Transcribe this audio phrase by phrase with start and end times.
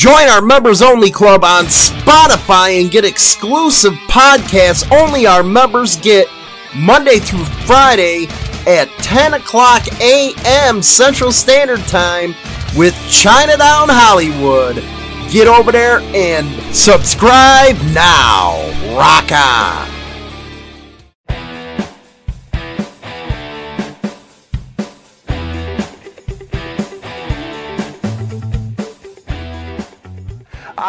[0.00, 6.26] Join our members only club on Spotify and get exclusive podcasts only our members get
[6.74, 8.26] Monday through Friday
[8.66, 10.80] at 10 o'clock a.m.
[10.80, 12.34] Central Standard Time
[12.74, 14.76] with Chinatown Hollywood.
[15.30, 18.56] Get over there and subscribe now.
[18.96, 19.99] Rock on.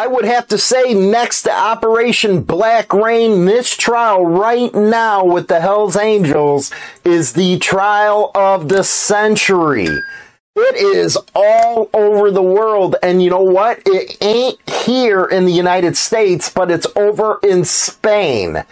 [0.02, 5.48] I would have to say next to Operation Black Rain, this trial right now with
[5.48, 6.72] the Hells Angels
[7.06, 9.86] is the trial of the century.
[10.56, 12.96] It is all over the world.
[13.04, 13.84] And you know what?
[13.86, 18.66] It ain't here in the United States, but it's over in Spain.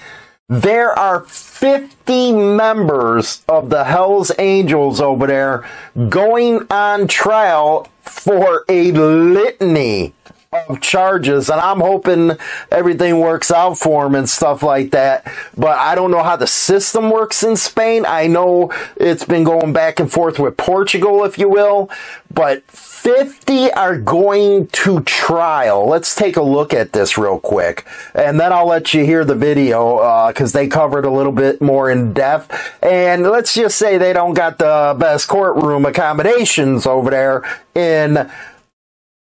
[0.47, 5.63] There are 50 members of the Hells Angels over there
[6.09, 10.16] going on trial for a litany
[10.52, 12.31] of charges, and I'm hoping
[12.71, 15.31] everything works out for him and stuff like that.
[15.56, 18.03] But I don't know how the system works in Spain.
[18.08, 21.91] I know it's been going back and forth with Portugal, if you will,
[22.33, 25.88] but 50 are going to trial.
[25.88, 29.36] Let's take a look at this real quick, and then I'll let you hear the
[29.36, 32.52] video because uh, they covered a little bit more in depth.
[32.81, 37.44] And let's just say they don't got the best courtroom accommodations over there
[37.75, 38.31] in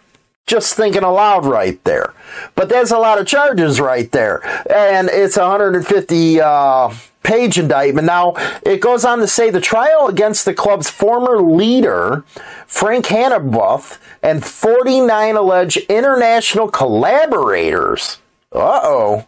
[0.47, 2.13] Just thinking aloud right there.
[2.53, 6.93] But there's a lot of charges right there, and it's 150 uh,
[7.23, 8.05] page indictment.
[8.05, 12.23] Now it goes on to say the trial against the club's former leader,
[12.67, 18.19] Frank Hanebuth, and 49 alleged international collaborators.
[18.51, 19.25] Uh oh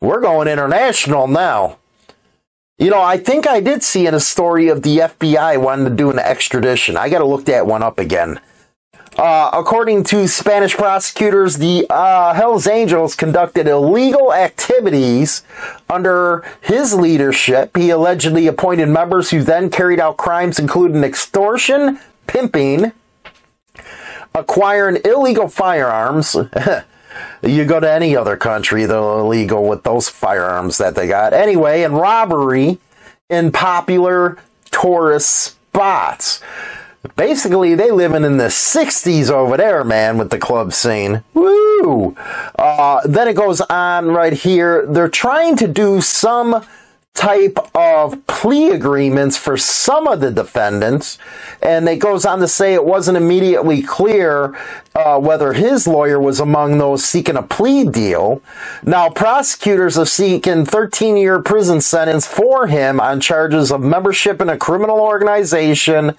[0.00, 1.78] we're going international now.
[2.78, 5.94] You know, I think I did see in a story of the FBI wanting to
[5.94, 6.96] do an extradition.
[6.96, 8.40] I got to look that one up again.
[9.18, 15.42] Uh, according to Spanish prosecutors, the uh, Hells Angels conducted illegal activities
[15.90, 17.76] under his leadership.
[17.76, 22.92] He allegedly appointed members who then carried out crimes including extortion, pimping,
[24.34, 26.34] acquiring illegal firearms,
[27.42, 31.32] You go to any other country, they're illegal with those firearms that they got.
[31.32, 32.78] Anyway, and robbery
[33.28, 34.38] in popular
[34.70, 36.40] tourist spots.
[37.16, 41.24] Basically, they living in the 60s over there, man, with the club scene.
[41.32, 42.14] Woo!
[42.58, 44.84] Uh, then it goes on right here.
[44.86, 46.64] They're trying to do some
[47.14, 51.18] type of plea agreements for some of the defendants.
[51.60, 54.56] And it goes on to say it wasn't immediately clear
[54.94, 58.42] uh, whether his lawyer was among those seeking a plea deal.
[58.82, 64.48] Now, prosecutors are seeking 13 year prison sentence for him on charges of membership in
[64.48, 66.16] a criminal organization.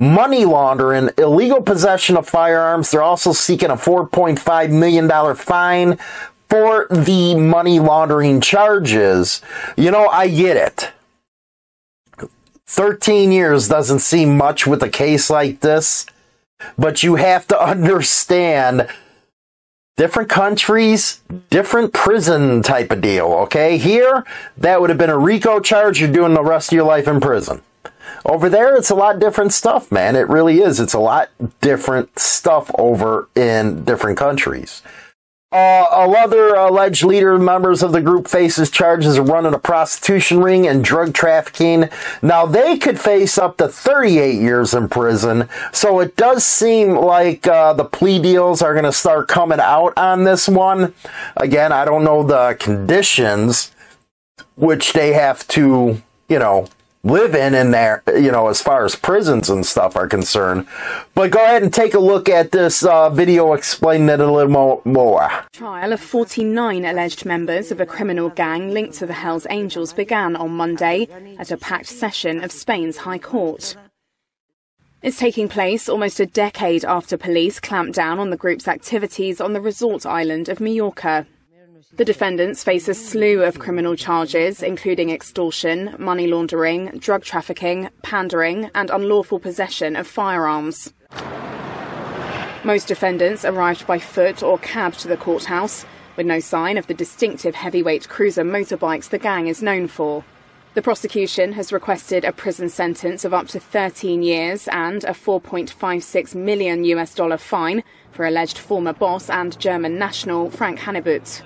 [0.00, 2.90] Money laundering, illegal possession of firearms.
[2.90, 5.98] They're also seeking a $4.5 million fine
[6.48, 9.42] for the money laundering charges.
[9.76, 10.92] You know, I get it.
[12.66, 16.04] 13 years doesn't seem much with a case like this,
[16.76, 18.88] but you have to understand
[19.96, 21.20] different countries,
[21.50, 23.78] different prison type of deal, okay?
[23.78, 24.24] Here,
[24.56, 26.00] that would have been a RICO charge.
[26.00, 27.62] You're doing the rest of your life in prison.
[28.24, 30.14] Over there, it's a lot different stuff, man.
[30.14, 30.78] It really is.
[30.78, 31.30] It's a lot
[31.60, 34.82] different stuff over in different countries.
[35.50, 35.86] Uh,
[36.18, 40.84] other alleged leader members of the group faces charges of running a prostitution ring and
[40.84, 41.88] drug trafficking.
[42.20, 45.48] Now they could face up to 38 years in prison.
[45.72, 49.96] So it does seem like uh, the plea deals are going to start coming out
[49.96, 50.92] on this one.
[51.34, 53.72] Again, I don't know the conditions
[54.56, 56.68] which they have to, you know,
[57.04, 60.66] live in in there, you know, as far as prisons and stuff are concerned.
[61.14, 64.82] But go ahead and take a look at this uh, video explaining it a little
[64.84, 65.30] more.
[65.52, 70.36] Trial of 49 alleged members of a criminal gang linked to the Hells Angels began
[70.36, 71.08] on Monday
[71.38, 73.76] at a packed session of Spain's High Court.
[75.00, 79.52] It's taking place almost a decade after police clamped down on the group's activities on
[79.52, 81.24] the resort island of Mallorca.
[81.98, 88.70] The defendants face a slew of criminal charges, including extortion, money laundering, drug trafficking, pandering,
[88.76, 90.94] and unlawful possession of firearms.
[92.62, 95.84] Most defendants arrived by foot or cab to the courthouse,
[96.14, 100.22] with no sign of the distinctive heavyweight cruiser motorbikes the gang is known for.
[100.74, 106.36] The prosecution has requested a prison sentence of up to 13 years and a 4.56
[106.36, 111.42] million US dollar fine for alleged former boss and German national Frank Hanebuth.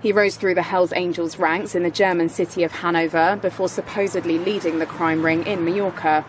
[0.00, 4.38] He rose through the Hells Angels ranks in the German city of Hanover before supposedly
[4.38, 6.24] leading the crime ring in Mallorca.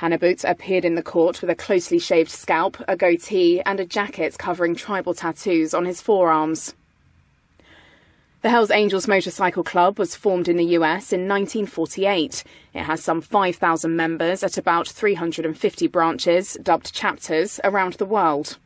[0.00, 4.36] Hanebuth appeared in the court with a closely shaved scalp, a goatee, and a jacket
[4.36, 6.74] covering tribal tattoos on his forearms.
[8.42, 12.44] The Hells Angels Motorcycle Club was formed in the US in 1948.
[12.74, 18.58] It has some 5,000 members at about 350 branches, dubbed chapters, around the world.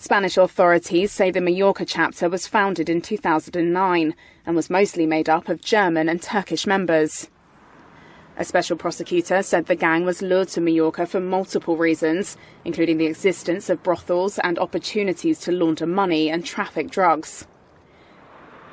[0.00, 4.14] Spanish authorities say the Mallorca chapter was founded in 2009
[4.46, 7.28] and was mostly made up of German and Turkish members.
[8.36, 13.06] A special prosecutor said the gang was lured to Mallorca for multiple reasons, including the
[13.06, 17.48] existence of brothels and opportunities to launder money and traffic drugs.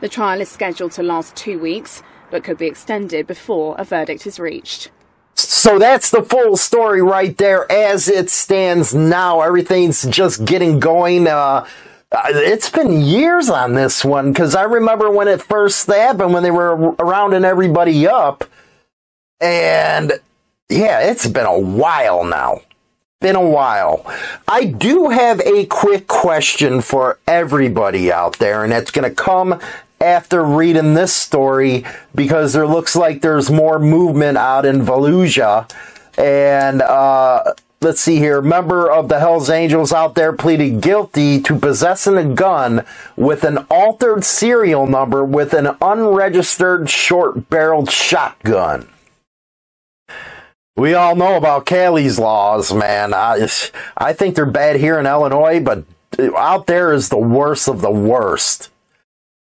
[0.02, 4.28] The trial is scheduled to last two weeks, but could be extended before a verdict
[4.28, 4.92] is reached.
[5.46, 9.42] So that's the full story right there as it stands now.
[9.42, 11.28] Everything's just getting going.
[11.28, 11.68] Uh,
[12.12, 16.44] uh it's been years on this one because I remember when it first happened when
[16.44, 18.44] they were rounding everybody up.
[19.40, 20.14] And
[20.70, 22.62] yeah, it's been a while now.
[23.22, 24.06] Been a while.
[24.48, 29.60] I do have a quick question for everybody out there, and it's going to come
[30.00, 35.70] after reading this story because there looks like there's more movement out in Volusia.
[36.18, 38.42] And uh, let's see here.
[38.42, 43.60] Member of the Hells Angels out there pleaded guilty to possessing a gun with an
[43.70, 48.88] altered serial number with an unregistered short barreled shotgun.
[50.78, 53.14] We all know about Cali's laws, man.
[53.14, 53.48] I,
[53.96, 55.86] I think they're bad here in Illinois, but
[56.36, 58.70] out there is the worst of the worst.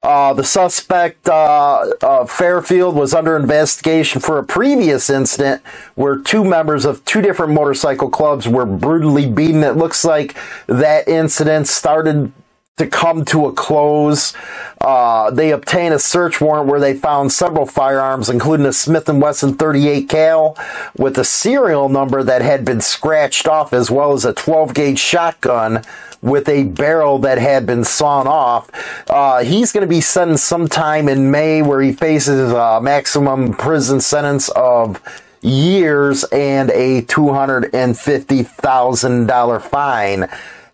[0.05, 5.63] Uh, the suspect, uh, uh, Fairfield, was under investigation for a previous incident
[5.95, 9.63] where two members of two different motorcycle clubs were brutally beaten.
[9.63, 10.37] It looks like
[10.67, 12.31] that incident started
[12.77, 14.33] to come to a close.
[14.81, 19.10] Uh, they obtained a search warrant where they found several firearms, including a Smith &
[19.10, 20.57] Wesson 38 cal
[20.98, 25.00] with a serial number that had been scratched off, as well as a 12 gauge
[25.00, 25.83] shotgun
[26.22, 28.69] with a barrel that had been sawn off.
[29.10, 34.01] Uh, he's going to be sentenced sometime in May where he faces a maximum prison
[34.01, 35.01] sentence of
[35.42, 40.27] years and a $250,000 fine.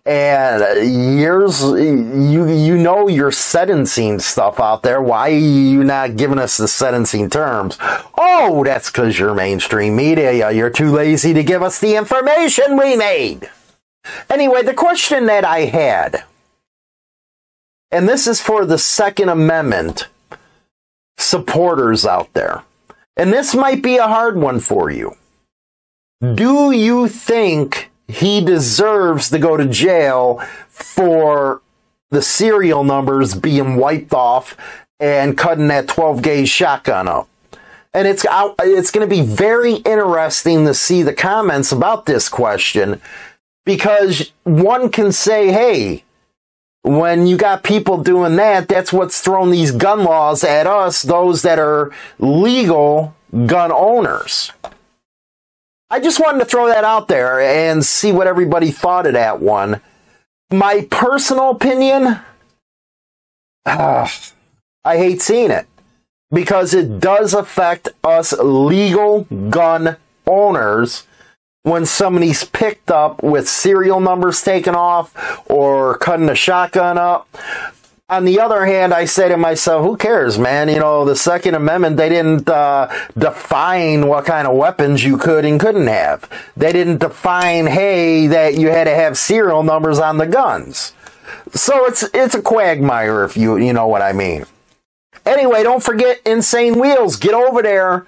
[0.04, 5.00] And years, you you know your sentencing stuff out there.
[5.00, 7.78] Why are you not giving us the sentencing terms?
[8.18, 10.50] Oh, that's because you're mainstream media.
[10.50, 13.48] You're too lazy to give us the information we need.
[14.28, 16.24] Anyway, the question that I had,
[17.92, 20.08] and this is for the Second Amendment
[21.16, 22.64] supporters out there,
[23.16, 25.14] and this might be a hard one for you.
[26.20, 31.62] Do you think he deserves to go to jail for
[32.10, 34.56] the serial numbers being wiped off
[35.00, 37.28] and cutting that 12 gauge shotgun up?
[37.94, 38.24] And it's
[38.60, 43.00] it's going to be very interesting to see the comments about this question
[43.64, 46.04] because one can say, hey,
[46.82, 51.42] when you got people doing that, that's what's thrown these gun laws at us, those
[51.42, 53.14] that are legal
[53.46, 54.52] gun owners.
[55.92, 59.42] I just wanted to throw that out there and see what everybody thought of that
[59.42, 59.82] one.
[60.50, 62.18] My personal opinion,
[63.66, 64.08] uh,
[64.86, 65.66] I hate seeing it
[66.30, 71.06] because it does affect us legal gun owners
[71.62, 77.28] when somebody's picked up with serial numbers taken off or cutting a shotgun up.
[78.12, 80.68] On the other hand, I say to myself, who cares, man?
[80.68, 85.46] You know, the Second Amendment, they didn't uh, define what kind of weapons you could
[85.46, 86.28] and couldn't have.
[86.54, 90.92] They didn't define, hey, that you had to have serial numbers on the guns.
[91.54, 94.44] So it's it's a quagmire if you you know what I mean.
[95.24, 97.16] Anyway, don't forget Insane Wheels.
[97.16, 98.06] Get over there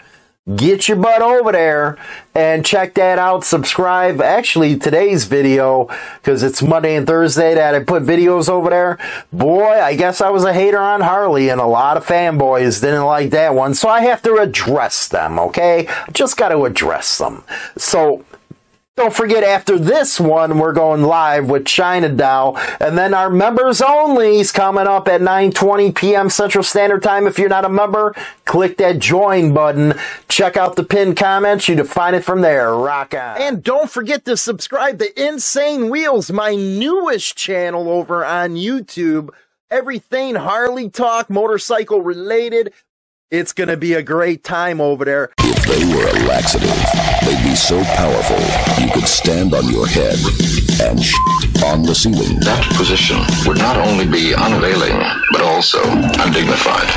[0.57, 1.97] get your butt over there
[2.35, 3.45] and check that out.
[3.45, 4.21] Subscribe.
[4.21, 8.99] Actually, today's video, because it's Monday and Thursday that I put videos over there.
[9.33, 13.05] Boy, I guess I was a hater on Harley and a lot of fanboys didn't
[13.05, 13.73] like that one.
[13.75, 15.89] So I have to address them, okay?
[16.13, 17.43] Just got to address them.
[17.79, 18.25] So
[18.97, 23.83] don't forget, after this one, we're going live with China Doll, and then our members
[23.83, 26.31] only is coming up at 9:20 p.m.
[26.31, 27.27] Central Standard Time.
[27.27, 29.95] If you're not a member, click that join button.
[30.29, 31.69] Check out the pinned comments.
[31.69, 32.73] You define it from there.
[32.73, 33.41] Rock on!
[33.43, 39.31] And don't forget to subscribe to Insane Wheels, my newest channel over on YouTube.
[39.73, 42.73] Everything Harley talk, motorcycle related.
[43.31, 45.33] It's going to be a great time over there.
[45.41, 47.24] If they were a laxative, they'd
[47.55, 48.43] be so powerful
[48.85, 50.19] you could stand on your head
[50.83, 51.15] and sh-
[51.65, 52.35] on the ceiling.
[52.41, 54.99] That position would not only be unavailing,
[55.31, 55.79] but also
[56.19, 56.89] undignified.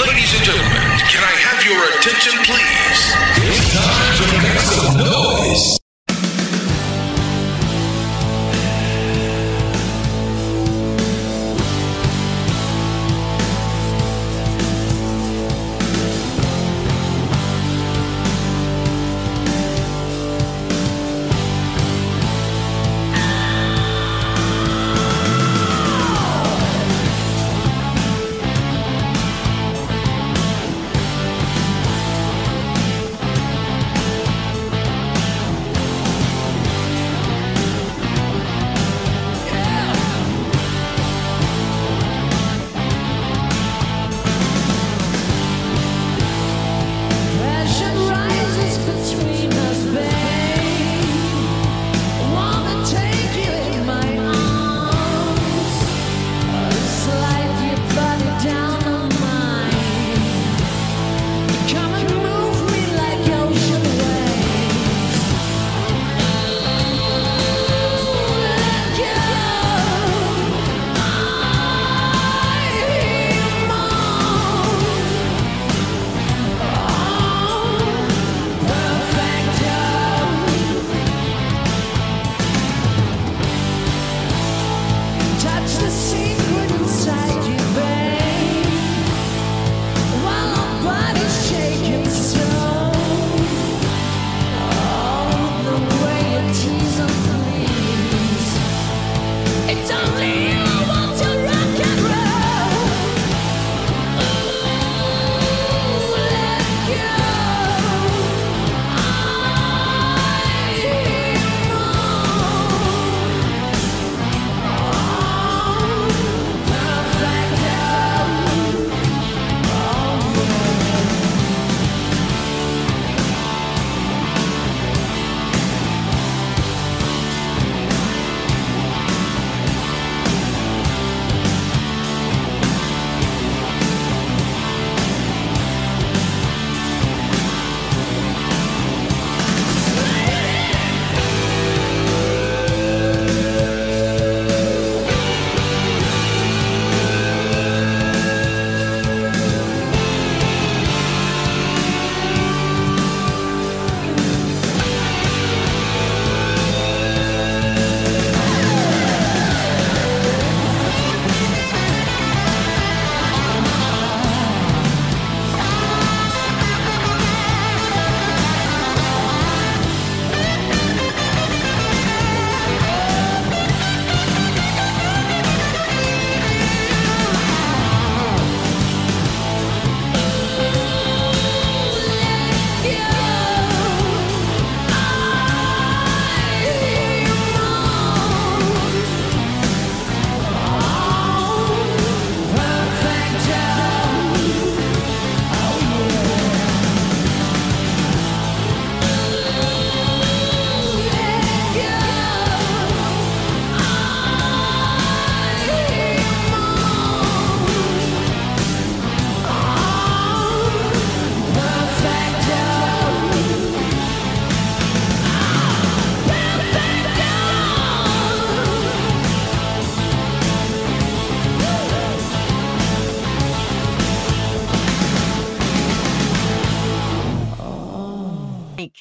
[0.00, 3.00] Ladies and gentlemen, can I have your attention, please?
[3.44, 5.83] It's time to make some noise.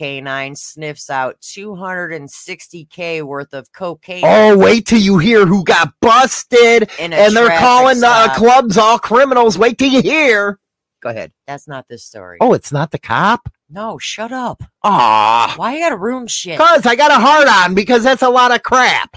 [0.03, 4.24] K9 sniffs out 260k worth of cocaine.
[4.25, 9.00] Oh, wait till you hear who got busted, and they're calling the uh, clubs all
[9.00, 9.57] criminals.
[9.57, 10.60] Wait till you hear.
[11.01, 11.31] Go ahead.
[11.48, 12.38] That's not this story.
[12.41, 13.48] Oh, it's not the cop.
[13.69, 14.62] No, shut up.
[14.83, 16.57] Ah, Why you gotta ruin shit?
[16.57, 19.15] cause I got a hard on because that's a lot of crap.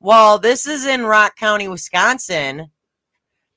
[0.00, 2.72] Well, this is in Rock County, Wisconsin.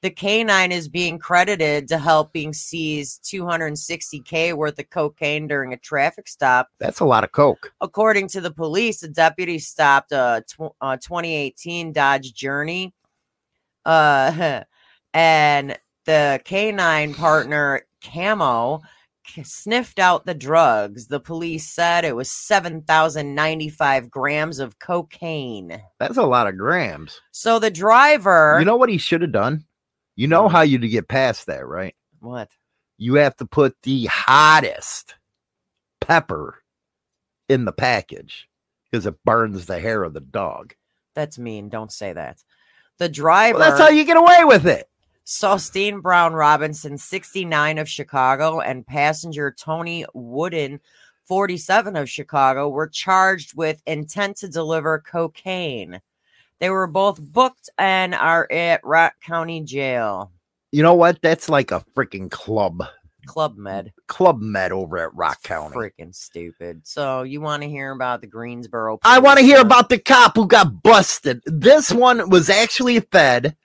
[0.02, 6.28] The canine is being credited to helping seize 260k worth of cocaine during a traffic
[6.28, 6.70] stop.
[6.80, 7.72] That's a lot of coke.
[7.82, 12.94] According to the police, the deputy stopped a, tw- a 2018 Dodge Journey,
[13.86, 14.64] uh,
[15.14, 18.82] and the canine partner Camo
[19.44, 21.08] sniffed out the drugs.
[21.08, 25.82] The police said it was 7,095 grams of cocaine.
[26.00, 27.20] That's a lot of grams.
[27.32, 29.66] So the driver, You know what he should have done?
[30.18, 31.96] You know how you to get past that, right?
[32.20, 32.50] what?
[32.98, 35.14] You have to put the hottest
[36.02, 36.64] pepper
[37.48, 38.50] in the package
[38.90, 40.74] because it burns the hair of the dog.
[41.14, 41.70] That's mean.
[41.70, 42.44] Don't say that.
[42.98, 43.60] The driver.
[43.60, 44.90] Well, that's how you get away with it.
[45.24, 50.80] Sostine Brown Robinson, 69 of Chicago, and passenger Tony Wooden,
[51.26, 56.02] 47 of Chicago, were charged with intent to deliver cocaine.
[56.60, 60.32] They were both booked and are at Rock County Jail.
[60.72, 61.22] You know what?
[61.22, 62.84] That's like a freaking club,
[63.26, 63.94] Club Med.
[64.08, 65.76] club med over at Rock County.
[65.76, 66.82] Freaking stupid.
[66.86, 69.00] So, you want to hear about the Greensboro?
[69.04, 71.42] I want to hear about the cop who got busted.
[71.46, 73.56] This one was actually fed,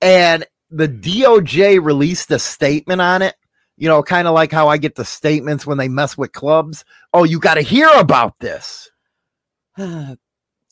[0.00, 3.34] and the DOJ released a statement on it.
[3.76, 6.84] You know, kind of like how I get the statements when they mess with clubs.
[7.12, 8.90] Oh, you got to hear about this.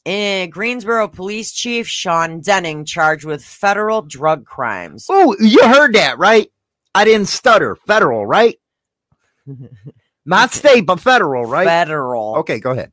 [0.04, 5.06] Eh, Greensboro Police Chief Sean Denning charged with federal drug crimes.
[5.08, 6.50] Oh, you heard that, right?
[6.94, 7.76] I didn't stutter.
[7.76, 8.58] Federal, right?
[10.26, 11.66] Not state, but federal, right?
[11.66, 12.36] Federal.
[12.38, 12.92] Okay, go ahead.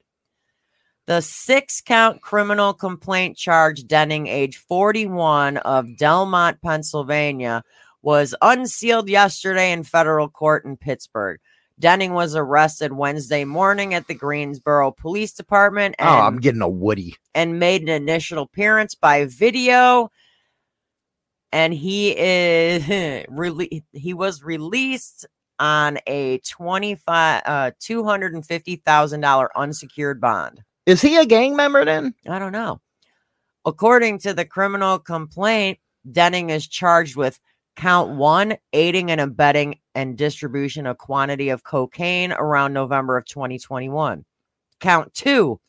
[1.07, 7.63] The six count criminal complaint charge Denning, age 41 of Delmont, Pennsylvania,
[8.03, 11.39] was unsealed yesterday in federal court in Pittsburgh.
[11.79, 16.67] Denning was arrested Wednesday morning at the Greensboro Police Department and, oh, I'm getting a
[16.69, 17.15] Woody.
[17.33, 20.11] and made an initial appearance by video.
[21.51, 25.25] And he is really he was released
[25.57, 30.61] on a 25 uh $250,000 unsecured bond.
[30.85, 32.13] Is he a gang member then?
[32.27, 32.81] I don't know.
[33.65, 35.79] According to the criminal complaint,
[36.11, 37.39] Denning is charged with
[37.79, 44.25] count one, aiding and abetting and distribution of quantity of cocaine around November of 2021.
[44.81, 45.61] Count two,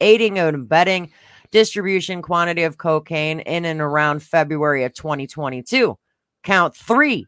[0.00, 1.12] aiding and abetting
[1.50, 5.94] distribution quantity of cocaine in and around February of 2022.
[6.42, 7.26] Count three,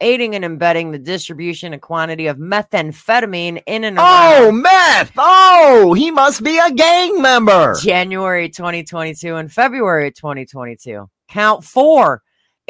[0.00, 5.10] aiding and abetting the distribution of quantity of methamphetamine in and around Oh, meth.
[5.18, 7.74] Oh, he must be a gang member.
[7.82, 11.08] January 2022 and February 2022.
[11.28, 12.22] Count four,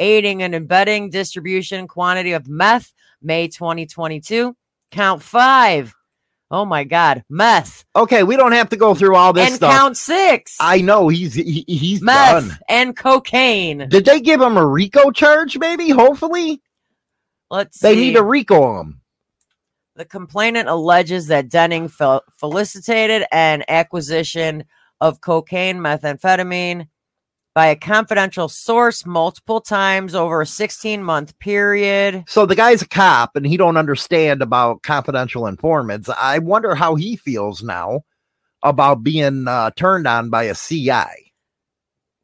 [0.03, 4.55] aiding and abetting distribution quantity of meth, May 2022.
[4.91, 5.95] Count five,
[6.51, 7.83] oh my God, meth.
[7.95, 9.73] Okay, we don't have to go through all this and stuff.
[9.73, 12.59] count six, I know he's he, he's meth done.
[12.69, 13.87] and cocaine.
[13.89, 15.57] Did they give him a RICO charge?
[15.57, 16.61] Maybe, hopefully,
[17.49, 18.01] Let's they see.
[18.01, 18.99] need to RICO him.
[19.95, 24.63] The complainant alleges that Denning fel- felicitated an acquisition
[25.01, 26.87] of cocaine, methamphetamine
[27.53, 32.23] by a confidential source multiple times over a 16 month period.
[32.27, 36.09] So the guy's a cop, and he don't understand about confidential informants.
[36.09, 38.01] I wonder how he feels now
[38.63, 41.31] about being uh, turned on by a CI.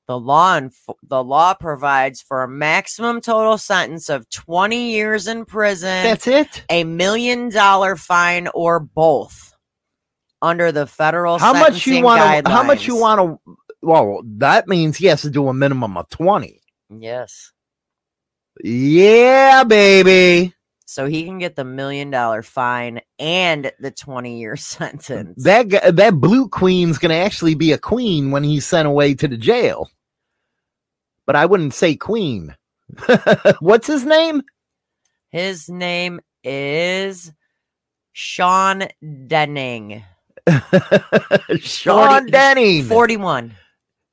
[0.07, 5.45] The law enf- the law provides for a maximum total sentence of 20 years in
[5.45, 6.63] prison, That's it.
[6.69, 9.53] a million dollar fine, or both
[10.41, 12.51] under the federal How much you want to?
[12.51, 13.57] How much you want to?
[13.81, 16.61] Well, that means he has to do a minimum of twenty.
[16.89, 17.51] Yes.
[18.63, 20.53] Yeah, baby.
[20.85, 25.43] So he can get the million dollar fine and the 20 year sentence.
[25.43, 29.27] That guy, that blue queen's gonna actually be a queen when he's sent away to
[29.27, 29.89] the jail.
[31.27, 32.55] But I wouldn't say queen.
[33.59, 34.41] What's his name?
[35.29, 37.31] His name is
[38.13, 38.87] Sean
[39.27, 40.03] Denning.
[41.59, 42.85] Sean 40 Denning.
[42.85, 43.55] 41.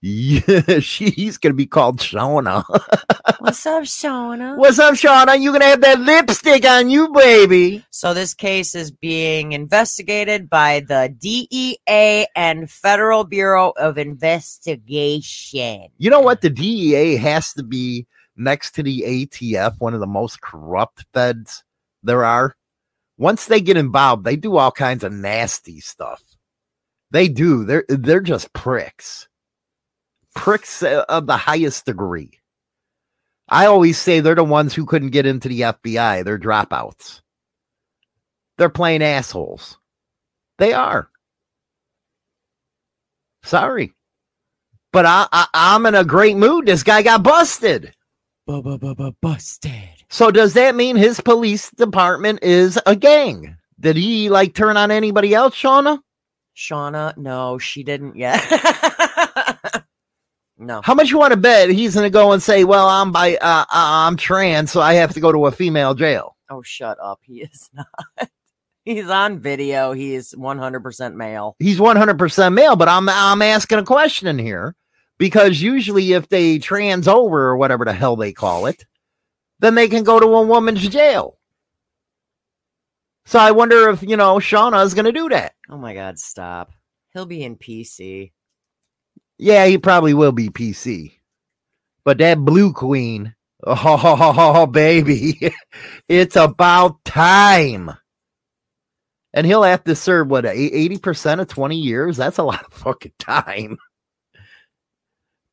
[0.03, 2.65] Yeah, she's gonna be called Shauna.
[3.39, 4.57] What's up, Shauna?
[4.59, 5.41] What's up, Shauna?
[5.41, 7.85] You gonna have that lipstick on you, baby?
[7.91, 15.89] So this case is being investigated by the DEA and Federal Bureau of Investigation.
[15.97, 16.43] You know what?
[16.43, 18.07] The DEA has to be
[18.37, 21.65] next to the ATF, one of the most corrupt feds
[22.03, 22.55] there are.
[23.19, 26.23] Once they get involved, they do all kinds of nasty stuff.
[27.11, 27.65] They do.
[27.65, 29.29] They're they're just pricks.
[30.37, 32.31] Pricks of the highest degree.
[33.49, 36.25] I always say they're the ones who couldn't get into the FBI.
[36.25, 37.21] They're dropouts.
[38.59, 39.79] they're playing assholes.
[40.59, 41.11] They are.
[43.45, 43.93] Sorry.
[44.93, 46.67] But I, I I'm in a great mood.
[46.67, 47.95] This guy got busted.
[48.47, 49.73] Busted.
[50.09, 53.57] So does that mean his police department is a gang?
[53.79, 56.01] Did he like turn on anybody else, Shauna?
[56.57, 58.43] Shauna, no, she didn't yet.
[60.59, 60.81] no.
[60.83, 63.63] How much you want to bet he's gonna go and say, "Well, I'm by, uh,
[63.63, 67.21] uh, I'm trans, so I have to go to a female jail." Oh, shut up.
[67.23, 68.29] He is not.
[68.85, 69.93] He's on video.
[69.93, 71.57] He is 100% male.
[71.59, 74.77] He's 100% male, but I'm I'm asking a question here
[75.19, 78.85] because usually if they trans over or whatever the hell they call it,
[79.59, 81.37] then they can go to a woman's jail.
[83.25, 85.55] So I wonder if you know Shauna is gonna do that.
[85.69, 86.71] Oh my God, stop.
[87.13, 88.31] He'll be in PC.
[89.39, 91.13] Yeah, he probably will be PC.
[92.05, 93.35] But that blue queen,
[93.67, 95.53] oh baby,
[96.09, 97.91] it's about time.
[99.35, 102.17] And he'll have to serve what eighty percent of twenty years.
[102.17, 103.79] That's a lot of fucking time.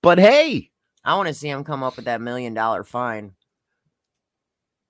[0.02, 0.72] But hey,
[1.04, 3.34] I want to see him come up with that million dollar fine.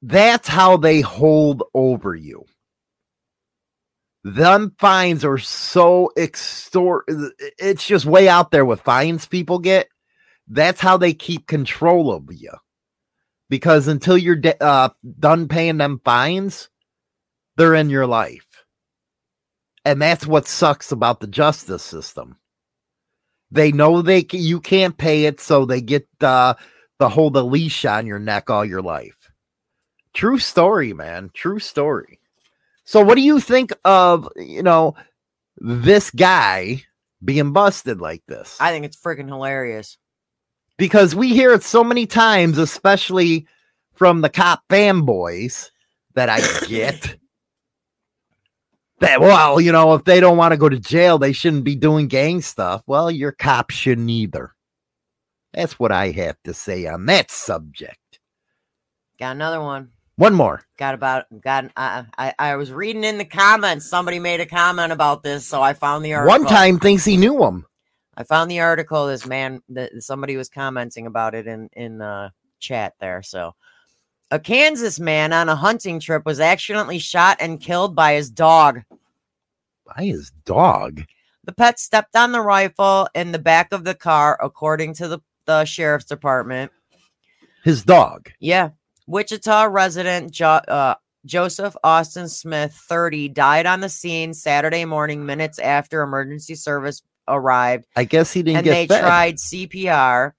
[0.01, 2.45] that's how they hold over you.
[4.23, 7.05] Them fines are so extort.
[7.59, 9.89] It's just way out there with fines people get.
[10.47, 12.51] That's how they keep control of you.
[13.49, 16.69] Because until you're de- uh, done paying them fines,
[17.57, 18.47] they're in your life.
[19.86, 22.38] And that's what sucks about the justice system.
[23.51, 26.55] They know they ca- you can't pay it, so they get uh,
[26.97, 29.29] the hold a leash on your neck all your life.
[30.13, 31.29] True story, man.
[31.33, 32.19] True story.
[32.85, 34.95] So, what do you think of you know
[35.57, 36.83] this guy
[37.23, 38.57] being busted like this?
[38.59, 39.97] I think it's freaking hilarious.
[40.77, 43.47] because we hear it so many times, especially
[43.93, 45.69] from the cop fanboys
[46.15, 47.15] that I get.
[48.99, 51.75] that well, you know, if they don't want to go to jail, they shouldn't be
[51.75, 52.83] doing gang stuff.
[52.87, 54.53] Well, your cops shouldn't either.
[55.53, 58.19] That's what I have to say on that subject.
[59.19, 59.92] Got another one.
[60.15, 60.62] One more.
[60.78, 61.71] Got about got.
[61.76, 63.89] I I, I was reading in the comments.
[63.89, 66.39] Somebody made a comment about this, so I found the article.
[66.39, 67.65] One time thinks he knew him.
[68.15, 69.08] I found the article.
[69.08, 73.23] This man that somebody was commenting about it in in uh, chat there.
[73.23, 73.56] So,
[74.30, 78.84] a Kansas man on a hunting trip was accidentally shot and killed by his dog.
[79.86, 81.04] By his dog.
[81.45, 85.19] The pet stepped on the rifle in the back of the car, according to the,
[85.45, 86.71] the sheriff's department.
[87.63, 88.32] His dog.
[88.39, 88.69] Yeah.
[89.07, 95.59] Wichita resident jo- uh, Joseph Austin Smith, 30, died on the scene Saturday morning, minutes
[95.59, 97.85] after emergency service arrived.
[97.95, 98.79] I guess he didn't get it.
[98.81, 99.01] and they fed.
[99.01, 100.33] tried CPR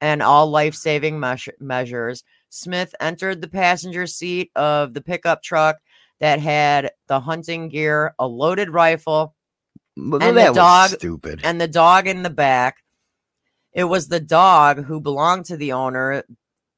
[0.00, 1.20] and all life saving
[1.60, 2.24] measures.
[2.50, 5.76] Smith entered the passenger seat of the pickup truck
[6.20, 9.34] that had the hunting gear, a loaded rifle,
[9.96, 11.40] Well, and that the dog stupid.
[11.42, 12.76] and the dog in the back.
[13.72, 16.22] It was the dog who belonged to the owner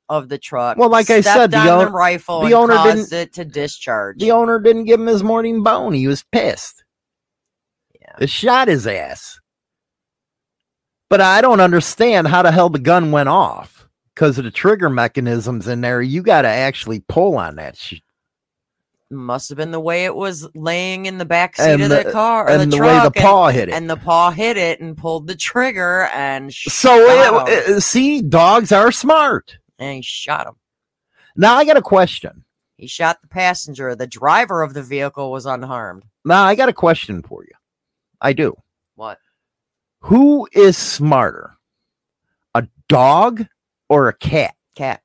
[0.08, 0.76] of the truck.
[0.76, 4.18] Well, like I said, the own- the rifle the owner caused didn't- it to discharge.
[4.18, 5.92] the owner didn't give him his morning bone.
[5.94, 6.84] He was pissed.
[8.00, 8.16] Yeah.
[8.20, 9.40] It shot his ass.
[11.10, 14.90] But I don't understand how the hell the gun went off because of the trigger
[14.90, 16.02] mechanisms in there.
[16.02, 17.78] You got to actually pull on that.
[19.10, 22.02] Must have been the way it was laying in the back seat And of the,
[22.04, 23.74] the- car, or and the, the way the and- paw hit it.
[23.74, 26.96] and the paw hit it and pulled the trigger and So
[27.46, 29.58] it, it- see, dogs are smart.
[29.78, 30.54] And he shot him.
[31.36, 32.44] Now I got a question.
[32.76, 33.94] He shot the passenger.
[33.94, 36.04] The driver of the vehicle was unharmed.
[36.24, 37.52] Now I got a question for you.
[38.20, 38.54] I do.
[38.94, 39.18] What?
[40.00, 41.56] Who is smarter,
[42.54, 43.46] a dog
[43.88, 44.54] or a cat?
[44.74, 45.02] Cat.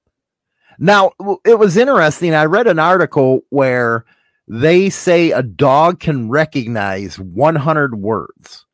[0.79, 1.11] Now,
[1.45, 2.33] it was interesting.
[2.33, 4.05] I read an article where
[4.47, 8.65] they say a dog can recognize 100 words,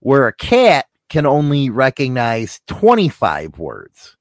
[0.00, 4.15] where a cat can only recognize 25 words.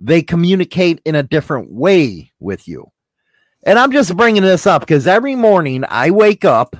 [0.00, 2.90] They communicate in a different way with you.
[3.62, 6.74] And I'm just bringing this up because every morning I wake up.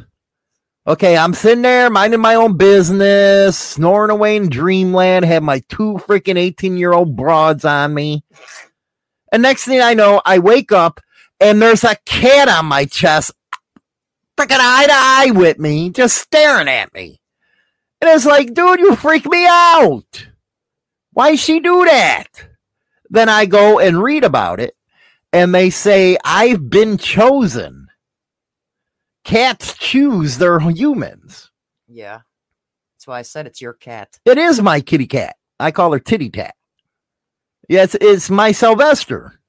[0.86, 6.00] Okay, I'm sitting there minding my own business, snoring away in dreamland, have my two
[6.06, 8.24] freaking 18 year old broads on me.
[9.30, 11.00] And next thing I know, I wake up
[11.38, 13.32] and there's a cat on my chest,
[14.38, 17.20] freaking eye to eye with me, just staring at me.
[18.00, 20.26] And it's like, dude, you freak me out.
[21.12, 22.49] Why she do that?
[23.10, 24.76] Then I go and read about it,
[25.32, 27.88] and they say, I've been chosen.
[29.24, 31.50] Cats choose their humans.
[31.88, 32.20] Yeah.
[32.94, 34.18] That's why I said it's your cat.
[34.24, 35.36] It is my kitty cat.
[35.58, 36.54] I call her Titty Tat.
[37.68, 39.40] Yes, it's my Sylvester.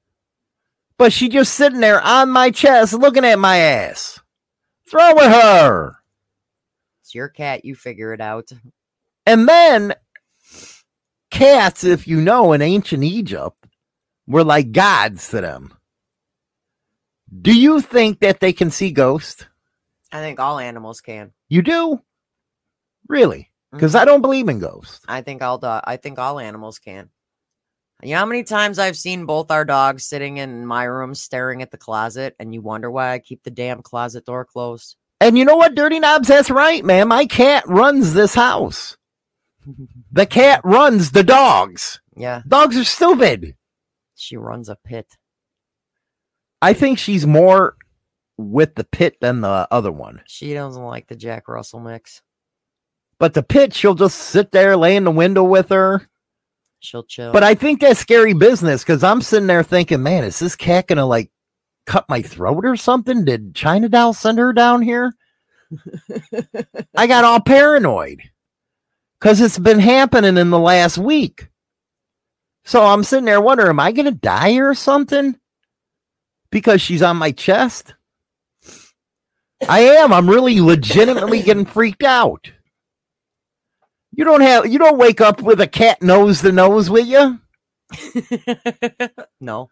[0.98, 4.20] But she just sitting there on my chest looking at my ass.
[4.88, 5.96] Throw with her?
[7.02, 7.64] It's your cat.
[7.64, 8.52] You figure it out.
[9.26, 9.94] And then
[11.42, 13.66] cats, if you know, in ancient Egypt,
[14.26, 15.72] were like gods to them.
[17.40, 19.46] Do you think that they can see ghosts?
[20.12, 21.32] I think all animals can.
[21.48, 22.00] You do?
[23.08, 23.50] Really?
[23.72, 24.02] Because mm-hmm.
[24.02, 25.00] I don't believe in ghosts.
[25.08, 27.08] I think all do- I think all animals can.
[28.02, 31.62] You know how many times I've seen both our dogs sitting in my room staring
[31.62, 34.96] at the closet, and you wonder why I keep the damn closet door closed?
[35.20, 36.28] And you know what, Dirty Knobs?
[36.28, 37.08] That's right, man.
[37.08, 38.96] My cat runs this house.
[40.10, 42.00] The cat runs the dogs.
[42.16, 43.56] Yeah, Dogs are stupid.
[44.14, 45.06] she runs a pit.
[46.60, 47.76] I think she's more
[48.36, 50.22] with the pit than the other one.
[50.26, 52.22] She doesn't like the Jack Russell mix.
[53.18, 56.08] But the pit, she'll just sit there, lay in the window with her.
[56.80, 57.32] She'll chill.
[57.32, 60.88] But I think that's scary business because I'm sitting there thinking, man, is this cat
[60.88, 61.30] gonna like
[61.86, 63.24] cut my throat or something?
[63.24, 65.14] Did China Doll send her down here?
[66.96, 68.20] I got all paranoid
[69.22, 71.48] because it's been happening in the last week.
[72.64, 75.38] So I'm sitting there wondering, am I gonna die or something?
[76.50, 77.94] Because she's on my chest.
[79.68, 80.12] I am.
[80.12, 82.50] I'm really legitimately getting freaked out.
[84.10, 87.38] You don't have you don't wake up with a cat nose to nose with you.
[89.40, 89.70] no,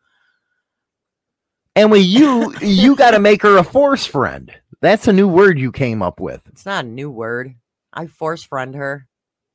[1.74, 4.52] And with you, you got to make her a force friend.
[4.80, 6.42] That's a new word you came up with.
[6.46, 7.56] it's not a new word.
[7.92, 9.08] I force friend her.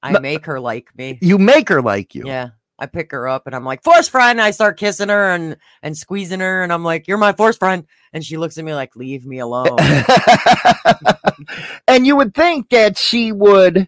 [0.06, 1.18] I No- make her like me.
[1.22, 2.24] You make her like you.
[2.26, 2.50] Yeah.
[2.78, 4.42] I pick her up and I'm like, force friend.
[4.42, 6.62] I start kissing her and, and squeezing her.
[6.62, 7.86] And I'm like, you're my force friend.
[8.12, 9.78] And she looks at me like, leave me alone.
[11.88, 13.88] and you would think that she would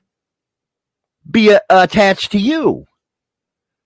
[1.30, 2.86] be uh, attached to you.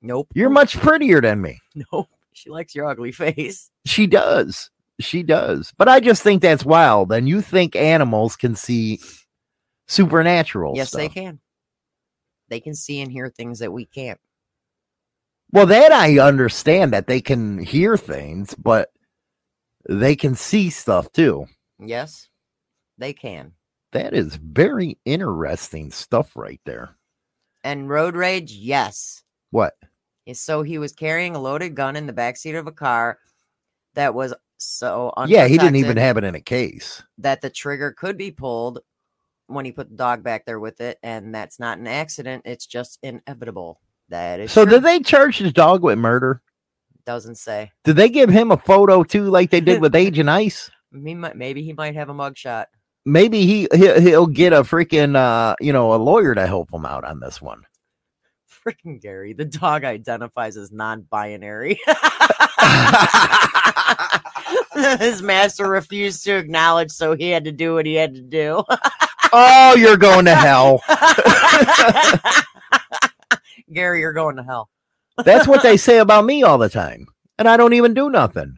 [0.03, 0.27] nope.
[0.35, 1.59] You're much prettier than me.
[1.91, 2.07] Nope.
[2.33, 3.71] She likes your ugly face.
[3.85, 4.69] She does.
[4.99, 5.73] She does.
[5.77, 7.11] But I just think that's wild.
[7.11, 8.99] And you think animals can see
[9.87, 11.39] supernatural yes, they can.
[12.51, 14.19] They can see and hear things that we can't.
[15.53, 18.89] Well, that I understand that they can hear things, but
[19.89, 21.47] they can see stuff too.
[21.79, 22.27] Yes,
[22.97, 23.53] they can.
[23.93, 26.97] That is very interesting stuff right there.
[27.63, 29.23] And road rage, yes.
[29.51, 29.73] What?
[30.33, 33.17] So he was carrying a loaded gun in the backseat of a car
[33.95, 37.01] that was so Yeah, he didn't even have it in a case.
[37.17, 38.79] that the trigger could be pulled
[39.53, 42.43] when he put the dog back there with it, and that's not an accident.
[42.45, 43.79] It's just inevitable.
[44.09, 44.73] That is So true.
[44.75, 46.41] did they charge his dog with murder?
[47.05, 47.71] doesn't say.
[47.83, 50.69] Did they give him a photo too, like they did with Agent Ice?
[50.93, 52.65] He might, maybe he might have a mugshot.
[53.05, 56.85] Maybe he he'll, he'll get a freaking uh you know a lawyer to help him
[56.85, 57.63] out on this one.
[58.63, 61.79] Freaking Gary, the dog identifies as non-binary.
[64.99, 68.63] His master refused to acknowledge, so he had to do what he had to do.
[69.33, 70.81] Oh, you're going to hell.
[73.73, 74.69] Gary, you're going to hell.
[75.23, 77.07] That's what they say about me all the time.
[77.37, 78.57] And I don't even do nothing.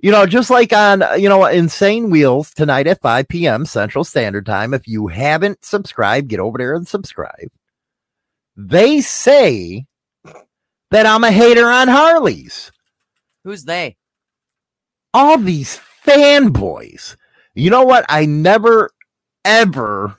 [0.00, 3.64] You know, just like on, you know, Insane Wheels tonight at 5 p.m.
[3.64, 4.74] Central Standard Time.
[4.74, 7.48] If you haven't subscribed, get over there and subscribe.
[8.56, 9.86] They say
[10.90, 12.72] that I'm a hater on Harleys.
[13.44, 13.96] Who's they?
[15.14, 17.16] All these fanboys.
[17.54, 18.04] You know what?
[18.08, 18.90] I never,
[19.44, 20.16] ever,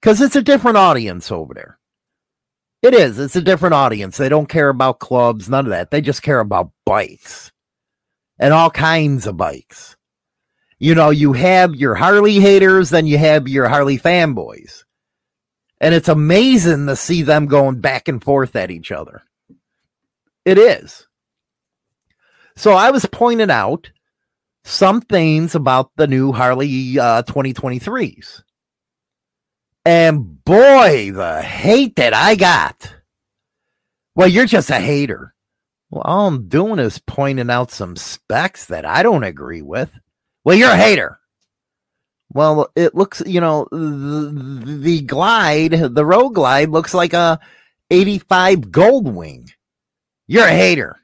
[0.00, 1.78] because it's a different audience over there.
[2.82, 3.18] It is.
[3.18, 4.16] It's a different audience.
[4.16, 5.90] They don't care about clubs, none of that.
[5.90, 7.50] They just care about bikes
[8.38, 9.96] and all kinds of bikes.
[10.78, 14.84] You know, you have your Harley haters, then you have your Harley fanboys.
[15.80, 19.22] And it's amazing to see them going back and forth at each other.
[20.44, 21.06] It is.
[22.56, 23.90] So I was pointing out
[24.64, 28.42] some things about the new Harley uh, 2023s.
[29.84, 32.94] And boy, the hate that I got.
[34.14, 35.34] Well, you're just a hater.
[35.90, 39.92] Well, all I'm doing is pointing out some specs that I don't agree with.
[40.44, 41.20] Well, you're a hater.
[42.32, 47.38] Well, it looks, you know, the, the glide, the road glide looks like a
[47.90, 49.50] 85 gold wing.
[50.26, 50.96] You're a hater.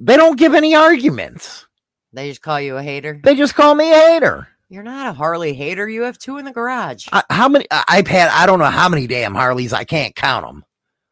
[0.00, 1.67] They don't give any arguments.
[2.12, 3.20] They just call you a hater.
[3.22, 4.48] They just call me a hater.
[4.70, 5.88] You're not a Harley hater.
[5.88, 7.08] You have two in the garage.
[7.12, 7.66] I, how many?
[7.70, 8.28] I- I've had.
[8.30, 9.72] I don't know how many damn Harleys.
[9.72, 10.64] I can't count them.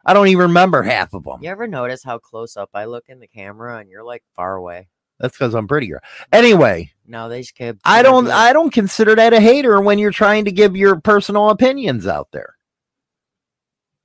[0.04, 1.42] I don't even remember half of them.
[1.42, 4.56] You ever notice how close up I look in the camera and you're like far
[4.56, 4.88] away?
[5.18, 6.02] That's because I'm prettier.
[6.32, 7.80] Anyway, No, they just kept.
[7.84, 8.28] I don't.
[8.28, 12.28] I don't consider that a hater when you're trying to give your personal opinions out
[12.32, 12.55] there.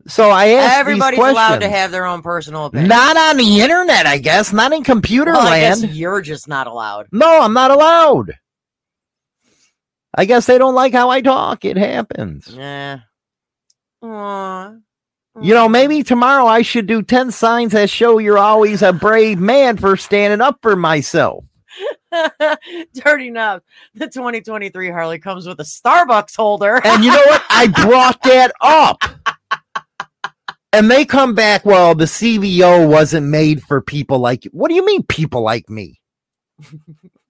[0.07, 2.89] So I asked Everybody's allowed to have their own personal opinion.
[2.89, 4.53] Not on the internet, I guess.
[4.53, 5.95] Not in computer well, I guess land.
[5.95, 7.07] you're just not allowed.
[7.11, 8.33] No, I'm not allowed.
[10.13, 11.63] I guess they don't like how I talk.
[11.65, 12.47] It happens.
[12.47, 12.99] Yeah.
[14.01, 14.73] Aw.
[15.39, 19.39] You know, maybe tomorrow I should do 10 signs that show you're always a brave
[19.39, 21.45] man for standing up for myself.
[22.93, 23.61] Dirty Knob.
[23.93, 26.81] The 2023 Harley comes with a Starbucks holder.
[26.83, 27.43] And you know what?
[27.49, 29.03] I brought that up.
[30.73, 34.51] And they come back, well, the CVO wasn't made for people like you.
[34.53, 35.99] What do you mean, people like me?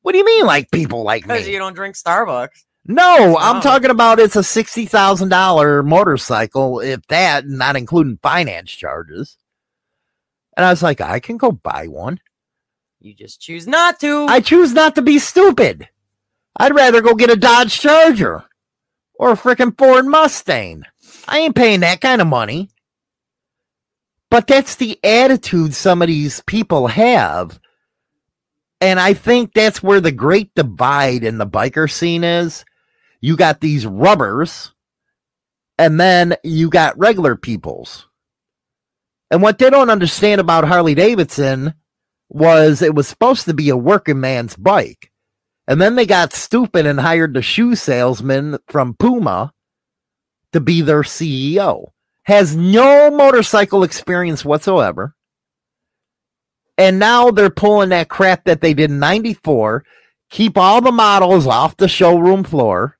[0.03, 1.53] What do you mean, like people like Because me?
[1.53, 2.63] you don't drink Starbucks.
[2.87, 3.61] No, I'm Oh.
[3.61, 9.37] talking about it's a sixty thousand dollar motorcycle, if that, not including finance charges.
[10.57, 12.19] And I was like, I can go buy one.
[12.99, 14.25] You just choose not to.
[14.27, 15.87] I choose not to be stupid.
[16.57, 18.43] I'd rather go get a Dodge Charger
[19.13, 20.83] or a freaking Ford Mustang.
[21.27, 22.69] I ain't paying that kind of money.
[24.31, 27.59] But that's the attitude some of these people have.
[28.79, 32.65] And I think that's where the great divide in the biker scene is.
[33.19, 34.73] You got these rubbers,
[35.77, 38.07] and then you got regular peoples.
[39.29, 41.75] And what they don't understand about Harley Davidson
[42.29, 45.11] was it was supposed to be a working man's bike.
[45.67, 49.53] And then they got stupid and hired the shoe salesman from Puma
[50.53, 51.91] to be their CEO.
[52.23, 55.15] Has no motorcycle experience whatsoever.
[56.77, 59.83] And now they're pulling that crap that they did in 94,
[60.29, 62.97] keep all the models off the showroom floor,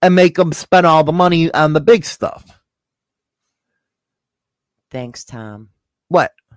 [0.00, 2.60] and make them spend all the money on the big stuff.
[4.90, 5.70] Thanks, Tom.
[6.08, 6.32] What?
[6.50, 6.56] He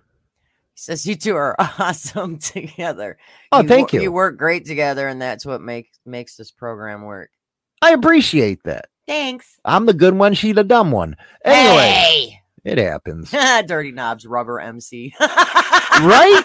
[0.75, 3.17] says you two are awesome together.
[3.51, 4.01] Oh, wo- thank you.
[4.01, 7.29] You work great together, and that's what makes makes this program work.
[7.81, 8.87] I appreciate that.
[9.07, 9.59] Thanks.
[9.63, 11.15] I'm the good one, she the dumb one.
[11.43, 12.39] Anyway, Hey!
[12.63, 13.31] it happens.
[13.67, 15.13] Dirty Knobs Rubber MC.
[16.01, 16.43] Right?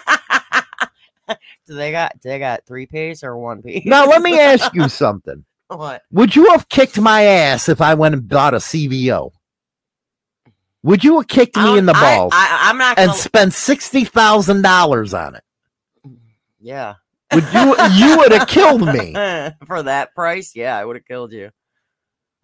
[1.66, 3.84] do they got do they got three piece or one piece?
[3.84, 5.44] Now let me ask you something.
[5.68, 6.02] what?
[6.12, 9.32] Would you have kicked my ass if I went and bought a CVO?
[10.84, 13.18] Would you have kicked me um, in the balls I, I'm not and gonna.
[13.18, 15.42] spent sixty thousand dollars on it?
[16.60, 16.94] yeah.
[17.34, 19.12] Would you you would have killed me?
[19.66, 20.54] for that price.
[20.54, 21.50] Yeah, I would have killed you.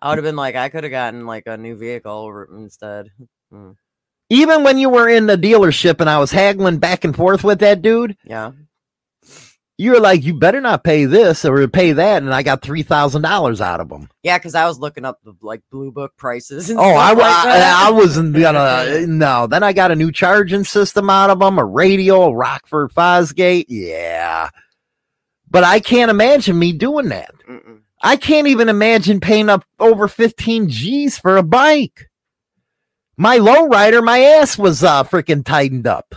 [0.06, 3.10] I would have been like, I could have gotten like a new vehicle instead.
[3.50, 3.72] Hmm.
[4.30, 7.60] Even when you were in the dealership and I was haggling back and forth with
[7.60, 8.52] that dude, Yeah.
[9.78, 12.82] you were like, "You better not pay this or pay that," and I got three
[12.82, 14.08] thousand dollars out of them.
[14.24, 16.70] Yeah, because I was looking up the like blue book prices.
[16.72, 17.20] Oh, I, like.
[17.22, 19.06] I, I wasn't gonna.
[19.06, 22.90] No, then I got a new charging system out of them, a radio, a Rockford
[22.92, 23.66] Fosgate.
[23.68, 24.48] Yeah,
[25.48, 27.30] but I can't imagine me doing that.
[27.48, 27.55] Mm-mm.
[28.06, 32.08] I can't even imagine paying up over fifteen G's for a bike.
[33.16, 36.14] My lowrider, my ass was uh freaking tightened up.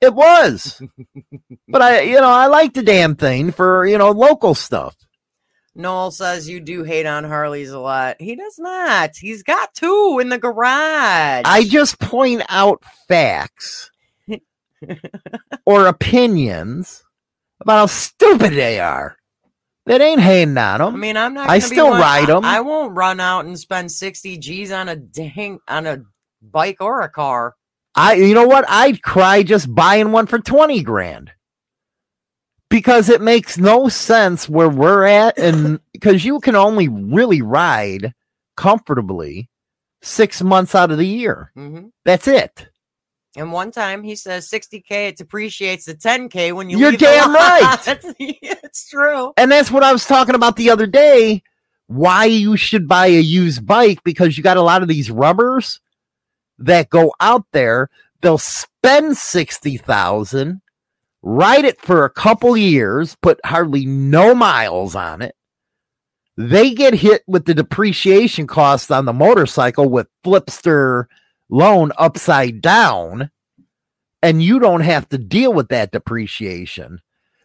[0.00, 0.80] It was,
[1.68, 4.94] but I, you know, I like the damn thing for you know local stuff.
[5.74, 8.14] Noel says you do hate on Harleys a lot.
[8.20, 9.16] He does not.
[9.16, 11.42] He's got two in the garage.
[11.44, 13.90] I just point out facts
[15.66, 17.02] or opinions
[17.60, 19.16] about how stupid they are.
[19.86, 20.94] That ain't hating on them.
[20.94, 21.50] I mean, I'm not.
[21.50, 22.44] I still one- ride I- 'em.
[22.44, 25.98] I won't run out and spend sixty G's on a dang on a
[26.40, 27.54] bike or a car.
[27.94, 28.64] I, you know what?
[28.68, 31.30] I'd cry just buying one for 20 grand
[32.68, 35.38] because it makes no sense where we're at.
[35.38, 38.12] And because you can only really ride
[38.56, 39.48] comfortably
[40.02, 41.52] six months out of the year.
[41.54, 42.68] hmm That's it.
[43.36, 47.06] And one time he says 60k it depreciates to 10k when you You're leave the
[47.06, 47.78] damn right.
[48.18, 49.32] it's true.
[49.36, 51.42] And that's what I was talking about the other day.
[51.86, 55.80] Why you should buy a used bike because you got a lot of these rubbers
[56.58, 57.90] that go out there.
[58.22, 60.62] They'll spend sixty thousand,
[61.20, 65.34] ride it for a couple years, put hardly no miles on it.
[66.36, 71.06] They get hit with the depreciation cost on the motorcycle with Flipster
[71.48, 73.30] loan upside down,
[74.22, 77.00] and you don't have to deal with that depreciation.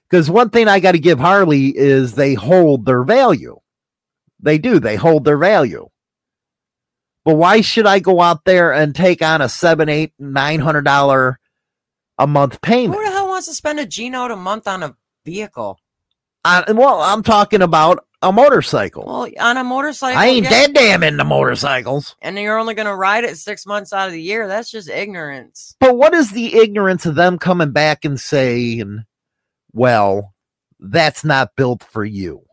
[0.09, 3.59] Because one thing I got to give Harley is they hold their value.
[4.39, 4.79] They do.
[4.79, 5.89] They hold their value.
[7.25, 10.85] But why should I go out there and take on a seven, eight, nine hundred
[10.85, 11.39] dollar
[12.17, 12.97] a month payment?
[12.97, 14.95] Who the hell wants to spend a G note a month on a
[15.25, 15.79] vehicle?
[16.43, 19.03] Uh, well, I'm talking about a motorcycle.
[19.05, 22.15] Well, on a motorcycle, I ain't yeah, that damn into motorcycles.
[22.21, 24.47] and you're only gonna ride it six months out of the year.
[24.47, 25.75] That's just ignorance.
[25.79, 29.05] But what is the ignorance of them coming back and saying,
[29.71, 30.33] well,
[30.79, 32.43] that's not built for you?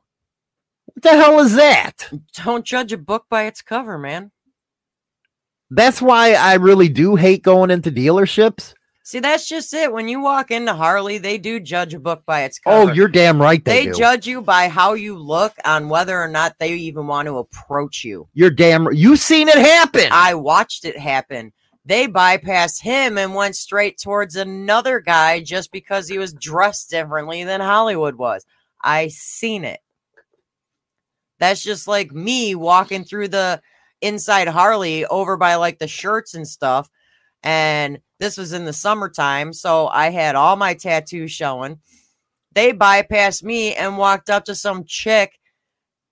[0.86, 2.10] What the hell is that?
[2.34, 4.30] Don't judge a book by its cover, man.
[5.70, 8.74] That's why I really do hate going into dealerships
[9.07, 9.92] See, that's just it.
[9.92, 12.90] When you walk into Harley, they do judge a book by its oh, cover.
[12.90, 16.26] Oh, you're damn right they, they judge you by how you look on whether or
[16.26, 18.26] not they even want to approach you.
[18.34, 20.09] you're damn you seen it happen.
[20.11, 21.52] I watched it happen.
[21.84, 27.44] They bypassed him and went straight towards another guy just because he was dressed differently
[27.44, 28.44] than Hollywood was.
[28.82, 29.78] I seen it.
[31.38, 33.62] That's just like me walking through the
[34.00, 36.90] inside Harley over by like the shirts and stuff.
[37.44, 39.52] And this was in the summertime.
[39.52, 41.80] So I had all my tattoos showing.
[42.52, 45.38] They bypassed me and walked up to some chick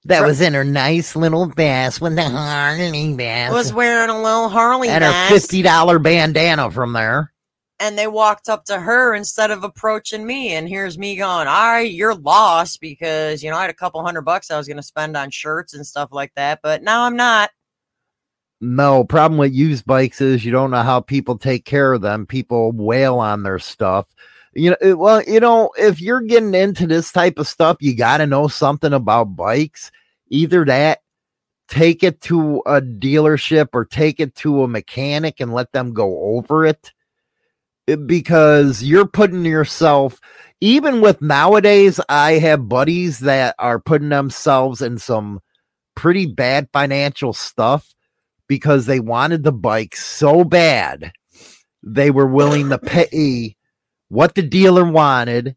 [0.07, 4.51] that was in her nice little vest with the Harley vest was wearing a little
[4.51, 7.33] Harley and her fifty dollar bandana from there.
[7.81, 10.53] and they walked up to her instead of approaching me.
[10.53, 14.05] And here's me going, all right, you're lost because, you know, I had a couple
[14.05, 17.05] hundred bucks I was going to spend on shirts and stuff like that, but now
[17.05, 17.51] I'm not.
[18.65, 22.25] No problem with used bikes is you don't know how people take care of them.
[22.27, 24.07] People wail on their stuff.
[24.55, 27.95] You know, it- well, you know, if you're getting into this type of stuff, you
[27.95, 29.91] got to know something about bikes.
[30.31, 31.01] Either that,
[31.69, 36.21] take it to a dealership or take it to a mechanic and let them go
[36.37, 36.93] over it.
[37.87, 40.21] It- because you're putting yourself
[40.63, 45.41] even with nowadays i have buddies that are putting themselves in some
[45.95, 47.94] pretty bad financial stuff
[48.55, 51.13] because they wanted the bike so bad
[51.83, 53.57] they were willing to pay
[54.09, 55.57] what the dealer wanted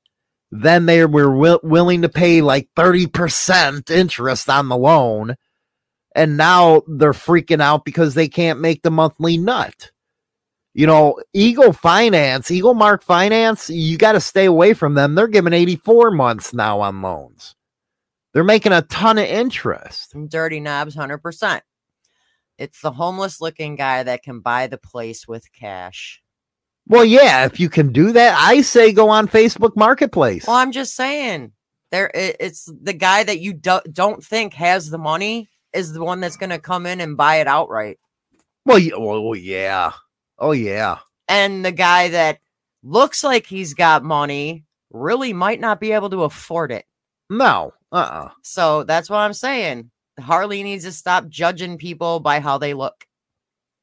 [0.52, 5.36] then they were wi- willing to pay like 30% interest on the loan
[6.16, 9.76] and now they're freaking out because they can't make the monthly nut
[10.74, 15.16] you know, Eagle Finance, Eagle Mark Finance, you got to stay away from them.
[15.16, 17.56] They're giving 84 months now on loans.
[18.34, 20.16] They're making a ton of interest.
[20.30, 21.62] Dirty knobs, 100%.
[22.58, 26.22] It's the homeless looking guy that can buy the place with cash.
[26.88, 30.48] Well, yeah, if you can do that, I say go on Facebook Marketplace.
[30.48, 31.52] Well, I'm just saying,
[31.92, 36.22] there it's the guy that you do, don't think has the money is the one
[36.22, 38.00] that's going to come in and buy it outright.
[38.66, 39.92] Well, yeah, oh, well, yeah.
[40.40, 41.00] Oh, yeah.
[41.28, 42.40] and the guy that
[42.84, 46.86] looks like he's got money really might not be able to afford it.
[47.30, 47.74] No.
[47.92, 48.30] Uh-uh.
[48.44, 49.92] So that's what I'm saying.
[50.20, 53.06] Harley needs to stop judging people by how they look.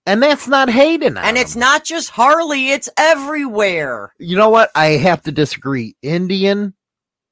[0.07, 1.17] And that's not hating.
[1.17, 1.61] And it's them.
[1.61, 4.13] not just Harley, it's everywhere.
[4.19, 4.71] You know what?
[4.75, 5.97] I have to disagree.
[6.03, 6.75] Indian,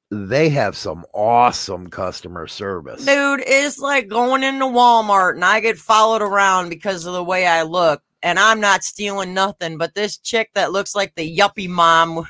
[0.09, 3.05] they have some awesome customer service.
[3.05, 7.45] Dude, it's like going into Walmart and I get followed around because of the way
[7.45, 8.01] I look.
[8.23, 12.25] And I'm not stealing nothing, but this chick that looks like the yuppie mom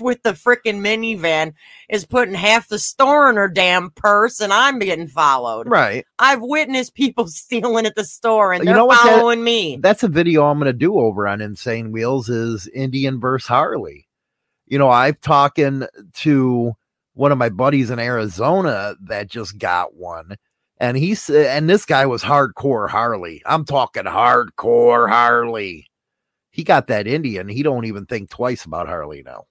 [0.00, 1.52] with the freaking minivan
[1.88, 5.68] is putting half the store in her damn purse and I'm getting followed.
[5.68, 6.04] Right.
[6.18, 9.78] I've witnessed people stealing at the store and You they're know what that- following me.
[9.80, 14.06] that's a video I'm going to do over on Insane Wheels is Indian versus Harley.
[14.66, 15.84] You know, I've talking
[16.14, 16.72] to
[17.14, 20.36] one of my buddies in Arizona that just got one,
[20.78, 23.40] and he said, and this guy was hardcore Harley.
[23.46, 25.86] I'm talking hardcore Harley.
[26.50, 27.48] He got that Indian.
[27.48, 29.44] He don't even think twice about Harley now.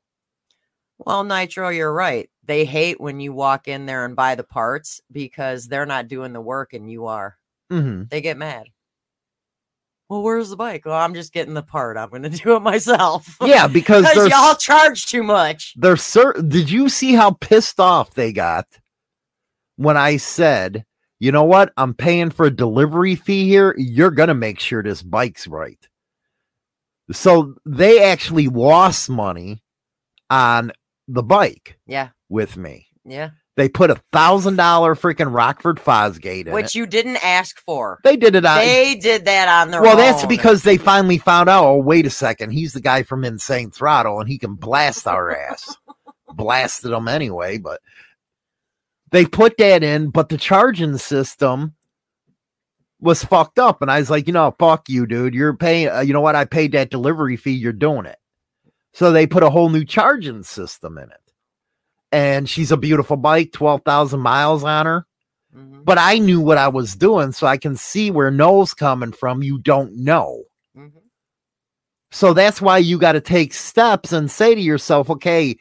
[0.98, 2.30] Well, Nitro, you're right.
[2.46, 6.34] They hate when you walk in there and buy the parts because they're not doing
[6.34, 7.38] the work and you are.
[7.72, 8.04] Mm-hmm.
[8.10, 8.68] They get mad.
[10.08, 10.86] Well, where's the bike?
[10.86, 11.98] Well, I'm just getting the part.
[11.98, 13.38] I'm going to do it myself.
[13.42, 15.74] Yeah, because y'all charge too much.
[15.78, 18.68] they're cer- did you see how pissed off they got
[19.78, 20.86] when I said,
[21.20, 23.74] you know what, I'm paying for a delivery fee here.
[23.78, 25.80] You're gonna make sure this bike's right.
[27.12, 29.64] So they actually lost money
[30.30, 30.72] on
[31.08, 32.88] the bike Yeah, with me.
[33.06, 33.32] yeah.
[33.58, 36.76] They put a thousand dollar freaking Rockford Fosgate in Which it.
[36.76, 38.02] you didn't ask for.
[38.04, 38.58] they did it on.
[38.58, 41.64] They did that on their well, that's because they finally found out.
[41.64, 45.34] Oh, wait a second, he's the guy from Insane Throttle, and he can blast our
[45.36, 45.76] ass.
[46.34, 47.80] Blasted them anyway, but
[49.12, 50.10] they put that in.
[50.10, 51.76] But the charging system
[53.00, 55.34] was fucked up, and I was like, you know, fuck you, dude.
[55.34, 55.88] You're paying.
[55.90, 56.36] Uh, you know what?
[56.36, 57.52] I paid that delivery fee.
[57.52, 58.18] You're doing it.
[58.96, 61.32] So they put a whole new charging system in it,
[62.12, 65.06] and she's a beautiful bike, twelve thousand miles on her
[65.56, 69.12] Mhm, but I knew what I was doing, so I can see where Noel's coming
[69.12, 69.42] from.
[69.42, 70.44] You don't know.
[70.78, 70.98] Mm-hmm.
[72.12, 75.58] So that's why you got to take steps and say to yourself, okay,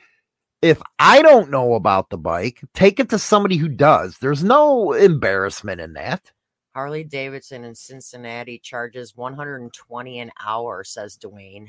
[0.63, 4.19] if I don't know about the bike, take it to somebody who does.
[4.19, 6.33] There's no embarrassment in that.
[6.75, 11.69] Harley Davidson in Cincinnati charges 120 an hour, says Dwayne.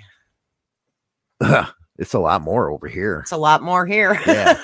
[1.98, 3.20] It's a lot more over here.
[3.20, 4.20] It's a lot more here.
[4.26, 4.62] Yeah.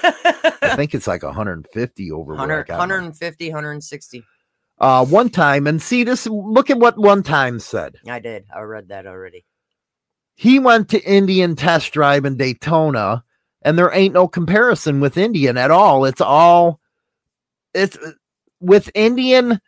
[0.62, 2.80] I think it's like 150 over where I 100, got mine.
[2.80, 4.24] 150, 160.
[4.80, 6.26] Uh, one time, and see this.
[6.26, 7.98] Look at what one time said.
[8.08, 8.46] I did.
[8.56, 9.46] I read that already.
[10.36, 13.24] He went to Indian test drive in Daytona,
[13.62, 16.06] and there ain't no comparison with Indian at all.
[16.06, 16.80] It's all
[17.76, 17.98] it's
[18.60, 19.60] with Indian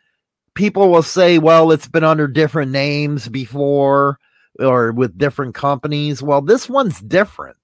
[0.54, 4.18] people will say, well, it's been under different names before
[4.58, 6.22] or with different companies.
[6.22, 7.56] Well, this one's different.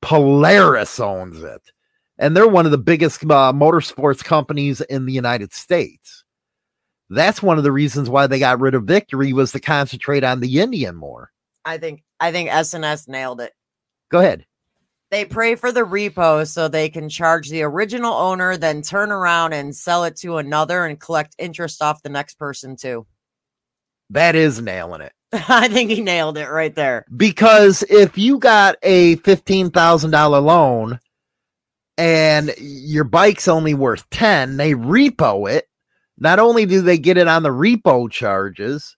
[0.00, 1.72] Polaris owns it,
[2.18, 6.24] and they're one of the biggest uh, motorsports companies in the United States.
[7.10, 10.40] That's one of the reasons why they got rid of Victory was to concentrate on
[10.40, 11.32] the Indian more.
[11.64, 13.52] I think I think SNS nailed it.
[14.10, 14.44] Go ahead.
[15.10, 19.54] They pray for the repo so they can charge the original owner, then turn around
[19.54, 23.06] and sell it to another and collect interest off the next person too.
[24.10, 25.12] That is nailing it.
[25.48, 27.04] I think he nailed it right there.
[27.16, 31.00] Because if you got a $15,000 loan
[31.96, 35.68] and your bike's only worth 10, they repo it.
[36.18, 38.96] Not only do they get it on the repo charges,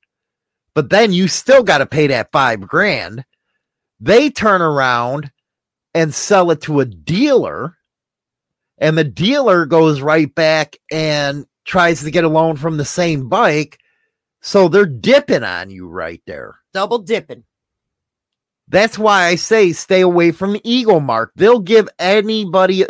[0.75, 3.25] but then you still got to pay that 5 grand.
[3.99, 5.31] They turn around
[5.95, 7.77] and sell it to a dealer
[8.81, 13.29] and the dealer goes right back and tries to get a loan from the same
[13.29, 13.79] bike.
[14.41, 16.57] So they're dipping on you right there.
[16.73, 17.45] Double dipping.
[18.69, 21.33] That's why I say stay away from Eagle Mark.
[21.35, 22.85] They'll give anybody.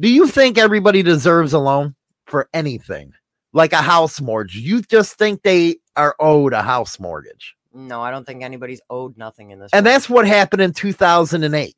[0.00, 1.94] Do you think everybody deserves a loan
[2.26, 3.12] for anything?
[3.52, 4.56] Like a house mortgage.
[4.56, 7.54] You just think they are owed a house mortgage.
[7.72, 9.70] No, I don't think anybody's owed nothing in this.
[9.74, 11.76] And that's what happened in 2008.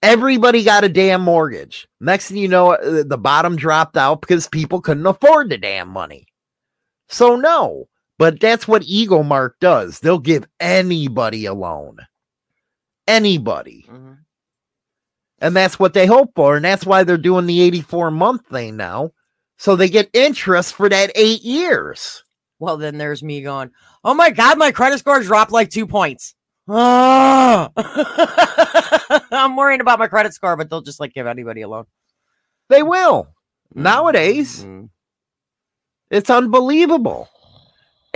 [0.00, 1.88] Everybody got a damn mortgage.
[2.00, 5.88] Next thing you know, uh, the bottom dropped out because people couldn't afford the damn
[5.88, 6.28] money.
[7.08, 7.88] So, no,
[8.18, 10.00] but that's what Eagle Mark does.
[10.00, 11.98] They'll give anybody a loan.
[13.06, 13.86] Anybody.
[13.88, 14.18] Mhm.
[15.40, 16.56] And that's what they hope for.
[16.56, 19.12] And that's why they're doing the 84 month thing now.
[19.56, 22.22] So they get interest for that eight years.
[22.58, 23.70] Well, then there's me going,
[24.04, 26.34] oh my God, my credit score dropped like two points.
[26.68, 27.70] Ah!
[29.30, 31.86] I'm worrying about my credit score, but they'll just like give anybody a loan.
[32.68, 33.28] They will.
[33.74, 34.90] Nowadays, Mhm.
[36.10, 37.28] it's unbelievable.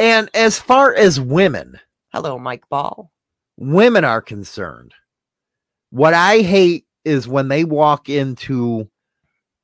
[0.02, 1.78] And as far as women,
[2.12, 3.12] Hello, Mike Ball.
[3.56, 4.94] women are concerned,
[5.90, 8.90] what I hate is when they walk into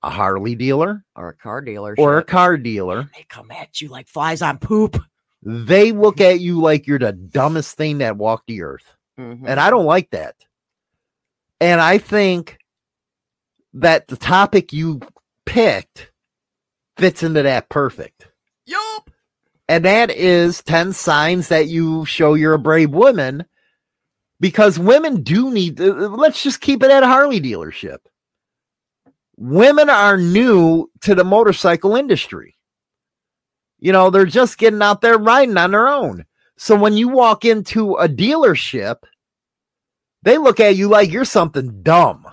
[0.05, 1.97] a Harley dealer Or a car dealer.
[1.99, 4.97] or a car dealer, they come at you like flies on poop.
[5.43, 8.97] they look at you like you're the dumbest thing that walked the earth.
[9.19, 9.43] Mhm.
[9.45, 10.37] And I don't like that.
[11.61, 12.59] And I think
[13.75, 15.01] that the topic you
[15.47, 16.13] picked
[16.97, 18.29] fits into that perfect.
[18.67, 19.11] Yup.
[19.69, 23.45] And that is 10 signs that you show you're a brave woman
[24.41, 27.99] because women do need, uh, let's just keep it at a Harley dealership.
[29.37, 32.57] Women are new to the motorcycle industry.
[33.79, 36.25] You know, they're just getting out there riding on their own.
[36.57, 38.97] So when you walk into a dealership,
[40.23, 42.27] they look at you like you're something dumb.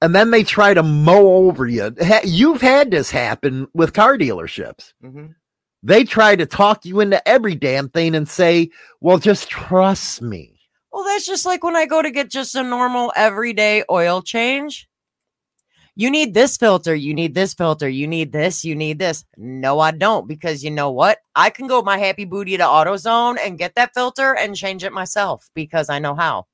[0.00, 1.92] And then they try to mow over you.
[2.22, 4.92] You've had this happen with car dealerships.
[5.02, 5.34] Mhm.
[5.82, 8.70] They try to talk you into every damn thing and say,
[9.00, 10.58] well, just trust me.
[10.92, 14.88] Well, that's just like when I go to get just a normal everyday oil change.
[15.94, 19.24] You need this filter, you need this filter, you need this, you need this.
[19.36, 21.18] No, I don't, because you know what?
[21.34, 24.92] I can go my happy booty to AutoZone and get that filter and change it
[24.92, 26.46] myself because I know how.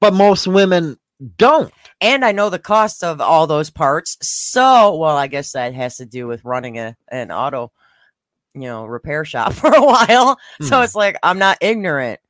[0.00, 0.96] But most women
[1.36, 1.72] don't.
[2.00, 4.16] And I know the cost of all those parts.
[4.22, 7.72] So, well, I guess that has to do with running a, an auto,
[8.54, 10.38] you know, repair shop for a while.
[10.62, 10.84] So Hmm.
[10.84, 12.20] it's like I'm not ignorant,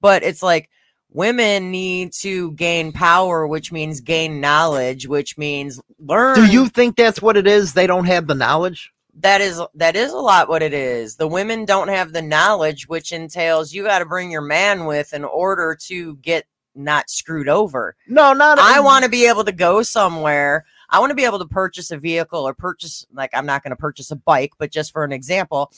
[0.00, 0.70] but it's like
[1.10, 6.34] women need to gain power, which means gain knowledge, which means learn.
[6.34, 7.72] Do you think that's what it is?
[7.74, 8.90] They don't have the knowledge?
[9.20, 11.16] that is that is a lot what it is.
[11.16, 15.12] The women don't have the knowledge, which entails you got to bring your man with
[15.12, 16.44] in order to get
[16.76, 17.96] not screwed over.
[18.06, 18.60] No, not.
[18.60, 20.64] I want to be able to go somewhere.
[20.90, 23.70] I want to be able to purchase a vehicle or purchase, like, I'm not going
[23.70, 25.72] to purchase a bike, but just for an example,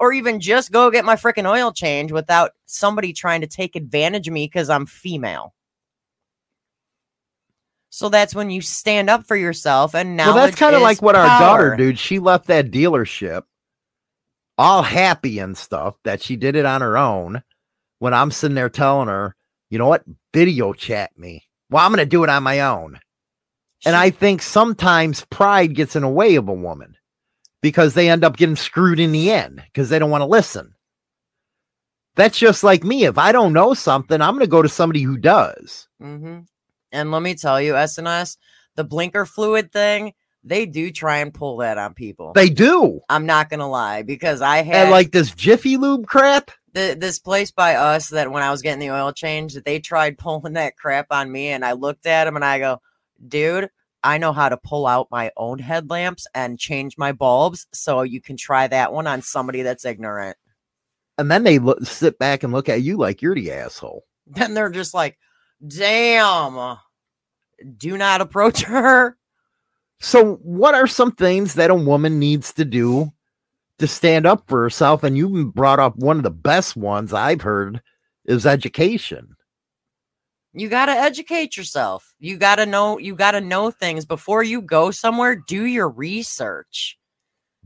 [0.00, 4.28] or even just go get my freaking oil change without somebody trying to take advantage
[4.28, 5.54] of me because I'm female.
[7.90, 11.00] So that's when you stand up for yourself and now Well, that's kind of like
[11.00, 11.78] what our daughter, dude.
[11.78, 11.98] dude.
[11.98, 13.44] She left that dealership
[14.58, 17.42] all happy and stuff that she did it on her own.
[17.98, 19.34] When I'm sitting there telling her,
[19.70, 20.04] you know what,
[20.34, 21.44] video chat me.
[21.70, 23.00] Well, I'm going to do it on my own.
[23.84, 26.96] And I think sometimes pride gets in the way of a woman
[27.62, 30.74] because they end up getting screwed in the end because they don't want to listen.
[32.14, 33.04] That's just like me.
[33.04, 35.88] If I don't know something, I'm going to go to somebody who does.
[36.00, 36.40] hmm
[36.92, 38.38] And let me tell you, SNS,
[38.74, 42.32] the blinker fluid thing, they do try and pull that on people.
[42.32, 43.00] They do.
[43.08, 46.52] I'm not gonna lie because I had And like this Jiffy Lube crap.
[46.72, 49.80] the, this place by us that when I was getting the oil change, that they
[49.80, 52.80] tried pulling that crap on me, and I looked at him and I go,
[53.26, 53.70] dude,
[54.02, 58.20] I know how to pull out my own headlamps and change my bulbs, so you
[58.20, 60.36] can try that one on somebody that's ignorant.
[61.18, 64.04] And then they look, sit back and look at you like you're the asshole.
[64.28, 65.16] Then they're just like,
[65.64, 66.78] damn,
[67.78, 69.16] do not approach her.
[70.00, 73.12] So, what are some things that a woman needs to do
[73.78, 75.04] to stand up for herself?
[75.04, 77.80] And you brought up one of the best ones I've heard
[78.24, 79.35] is education.
[80.58, 82.14] You got to educate yourself.
[82.18, 85.88] You got to know you got to know things before you go somewhere, do your
[85.88, 86.98] research.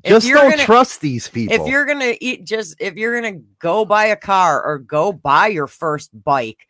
[0.03, 1.55] If Just don't gonna- trust these people.
[1.55, 4.79] If you're going to eat just if you're going to go buy a car or
[4.79, 6.67] go buy your first bike,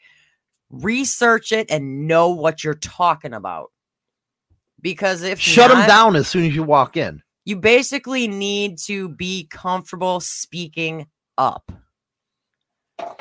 [0.68, 3.70] research it and know what you're talking about.
[4.80, 7.22] Because if shut them down as soon as you walk in.
[7.46, 11.06] you basically need to be comfortable speaking
[11.38, 11.72] up.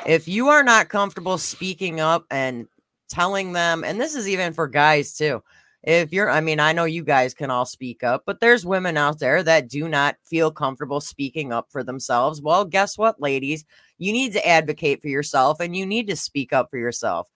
[0.06, 2.66] If you are not comfortable speaking up and
[3.10, 5.42] telling them, and this is even for guys too.
[5.82, 8.98] If you're, I mean, I know you guys can all speak up, but there's women
[8.98, 12.42] out there that do not feel comfortable speaking up for themselves.
[12.42, 13.64] Well, guess what, ladies?
[13.96, 17.28] You need to advocate for yourself and you need to speak up for yourself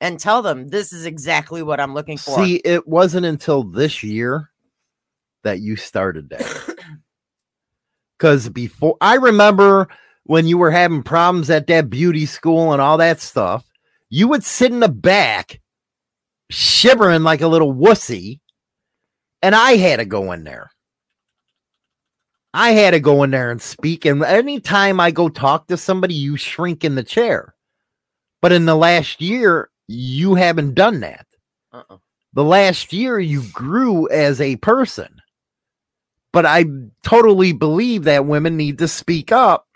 [0.00, 2.36] and tell them this is exactly what I'm looking for.
[2.42, 4.50] See, it wasn't until this year
[5.42, 6.76] that you started that.
[8.18, 9.88] Because before, I remember
[10.24, 13.64] when you were having problems at that beauty school and all that stuff,
[14.10, 15.60] you would sit in the back
[16.50, 18.40] shivering like a little wussy,
[19.40, 20.70] and I had to go in there.
[22.52, 24.04] I had to go in there and speak.
[24.04, 27.54] And anytime I go talk to somebody, you shrink in the chair.
[28.42, 31.26] But in the last year, you haven't done that
[31.72, 31.98] Uh-uh.
[32.32, 35.20] the last year you grew as a person.
[36.32, 36.64] But I
[37.02, 39.66] totally believe that women need to speak up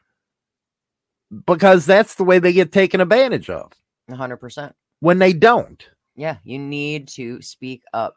[1.46, 3.72] because that's the way they get taken advantage of
[4.10, 4.72] 100%.
[5.00, 5.86] when they don't.
[6.16, 8.14] Yeah, you need to speak up.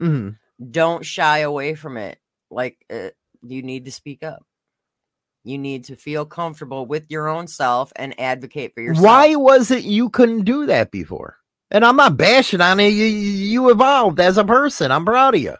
[0.00, 0.38] Mhm.
[0.70, 2.18] Don't shy away from it.
[2.50, 3.10] Like uh,
[3.42, 4.44] you need to speak up.
[5.44, 9.04] You need to feel comfortable with your own self and advocate for yourself.
[9.04, 11.36] Why was it you couldn't do that before?
[11.70, 12.88] And I'm not bashing on it.
[12.88, 14.92] You, you evolved as a person.
[14.92, 15.56] I'm proud of you.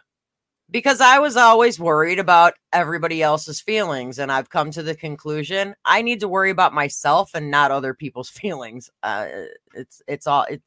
[0.73, 5.75] Because I was always worried about everybody else's feelings, and I've come to the conclusion
[5.85, 8.89] I need to worry about myself and not other people's feelings.
[9.03, 9.27] Uh,
[9.73, 10.61] it's it's all it.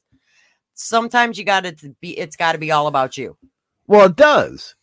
[0.73, 2.17] Sometimes you got to be.
[2.17, 3.37] It's got to be all about you.
[3.85, 4.75] Well, it does.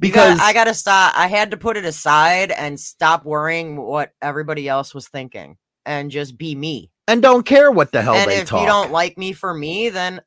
[0.00, 1.12] You gotta- Because I got to stop.
[1.16, 5.56] I had to put it aside and stop worrying what everybody else was thinking
[5.86, 6.90] and just be me.
[7.08, 8.58] and don't care what the hell and they if talk.
[8.58, 10.20] If you don't like me for me, then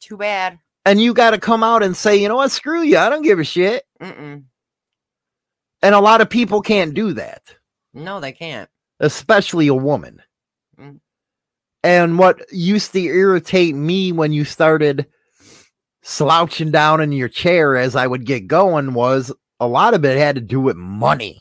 [0.00, 0.58] too bad.
[0.88, 2.96] And you got to come out and say, you know what, screw you.
[2.96, 3.84] I don't give a shit.
[4.00, 4.44] Mm-mm.
[5.82, 7.42] And a lot of people can't do that.
[7.92, 8.70] No, they can't.
[9.00, 10.22] especially a woman.
[10.80, 11.00] Mm.
[11.82, 15.06] And what used to irritate me when you started
[16.02, 20.18] slouching down in your chair as I would get going was a lot of it
[20.18, 21.40] had to do with money.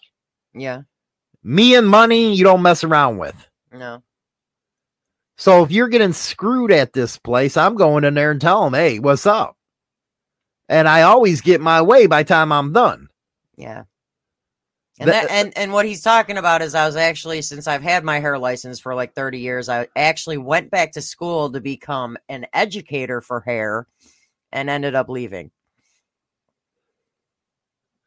[0.54, 0.82] Yeah.
[1.44, 3.48] Me and money, you don't mess around with.
[3.72, 4.04] No.
[5.38, 8.74] So if you're getting screwed at this place, I'm going in there and tell them,
[8.74, 9.56] hey, what's up?
[10.68, 13.08] And I always get my way by the time I'm done.
[13.56, 13.84] Yeah.
[15.00, 17.84] And That- that, and and what he's talking about is I was actually since I've
[17.84, 21.62] had my hair license for like 30 years, I actually went back to school to
[21.62, 23.86] become an educator for hair
[24.52, 25.52] and ended up leaving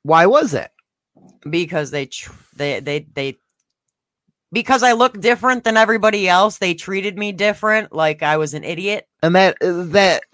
[0.03, 0.71] Why was it?
[1.49, 3.39] because they tr- they they they
[4.53, 8.65] because I look different than everybody else, they treated me different like I was an
[8.65, 9.07] idiot.
[9.23, 10.25] And that uh, that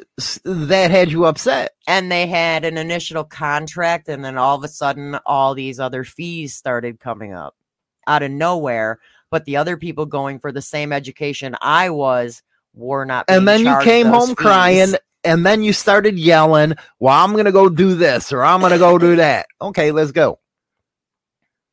[0.45, 1.73] that had you upset.
[1.87, 6.05] and they had an initial contract and then all of a sudden all these other
[6.05, 7.55] fees started coming up
[8.07, 8.99] out of nowhere
[9.31, 12.43] but the other people going for the same education i was
[12.75, 14.95] were not and then you came home crying
[15.25, 18.99] and then you started yelling well i'm gonna go do this or i'm gonna go
[18.99, 19.47] do that.
[19.61, 20.39] Okay let's go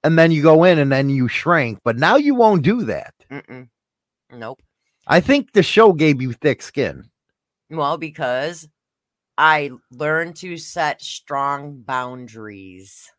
[0.04, 3.14] and then you go in and then you shrink but now you won't do that.
[3.32, 3.68] Mm-mm.
[4.32, 4.62] nope.
[5.08, 7.10] I think the show gave you thick skin.
[7.70, 8.68] Well because
[9.38, 13.10] i learned to set strong boundaries.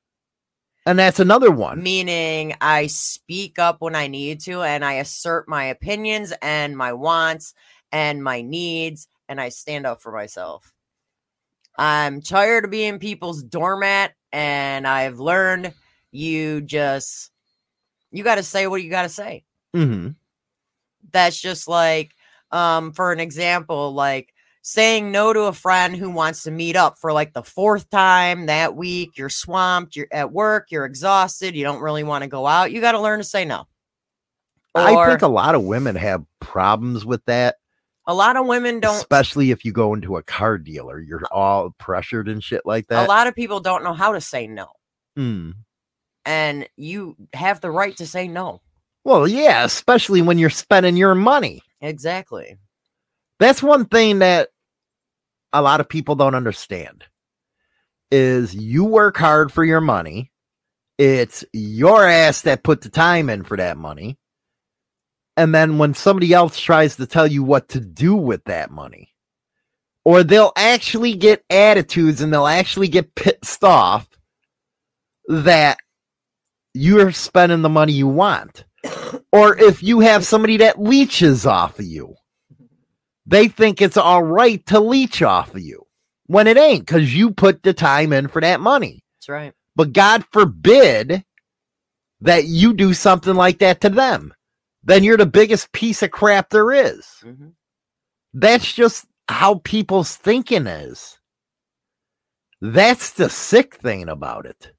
[0.86, 1.82] And that's another one.
[1.82, 6.92] Meaning I speak up when I need to and I assert my opinions and my
[6.92, 7.54] wants
[7.90, 10.72] and my needs and I stand up for myself.
[11.76, 15.72] I'm tired of being people's doormat and I've learned
[16.14, 17.30] you just
[18.12, 19.44] you got to say what you got to say.
[19.74, 20.10] hmm
[21.12, 22.12] That's just like
[22.50, 26.98] um for an example like saying no to a friend who wants to meet up
[26.98, 29.18] for like the fourth time that week.
[29.18, 32.72] You're swamped, you're at work, you're exhausted, you don't really want to go out.
[32.72, 33.66] You got to learn to say no.
[34.74, 37.56] I think a lot of women have problems with that,
[38.06, 38.96] a lot of women don't.
[38.96, 40.98] especially if you go into a car dealer.
[41.00, 43.04] You're all pressured and shit like that.
[43.04, 44.68] A lot of people don't know how to say no,
[45.16, 45.50] Hmm.
[46.24, 48.60] And you have the right to say no.
[49.04, 51.62] Well, yeah, especially when you're spending your money.
[51.80, 52.56] Exactly.
[53.38, 54.48] That's one thing that
[55.52, 57.04] a lot of people don't understand
[58.10, 60.30] is you work hard for your money.
[60.98, 64.18] It's your ass that put the time in for that money.
[65.36, 69.12] And then when somebody else tries to tell you what to do with that money,
[70.04, 74.08] or they'll actually get attitudes and they'll actually get pissed off
[75.26, 75.78] that
[76.74, 78.64] you're spending the money you want.
[79.32, 82.16] Or if you have somebody that leeches off of you,
[83.26, 85.86] they think it's all right to leech off of you
[86.26, 89.02] when it ain't because you put the time in for that money.
[89.16, 89.52] That's right.
[89.76, 91.24] But God forbid
[92.20, 94.34] that you do something like that to them.
[94.82, 97.06] Then you're the biggest piece of crap there is.
[97.22, 97.52] Mhm.
[98.34, 101.18] That's just how people's thinking is.
[102.60, 104.73] That's the sick thing about it.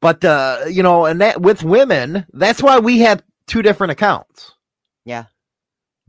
[0.00, 4.54] But uh, you know, and that with women, that's why we have two different accounts.
[5.04, 5.24] Yeah.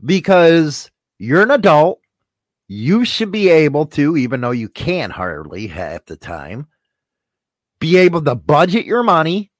[0.04, 2.00] Because you're an adult,
[2.68, 6.66] you should be able to, even though you can hardly half the time,
[7.80, 9.50] be able to budget your money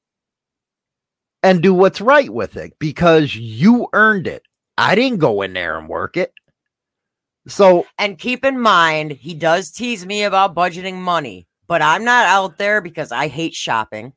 [1.42, 4.42] and do what's right with it because you earned it.
[4.76, 6.32] I didn't go in there and work it.
[7.46, 12.26] So And keep in mind, he does tease me about budgeting money, but I'm not
[12.26, 14.12] out there because I hate shopping.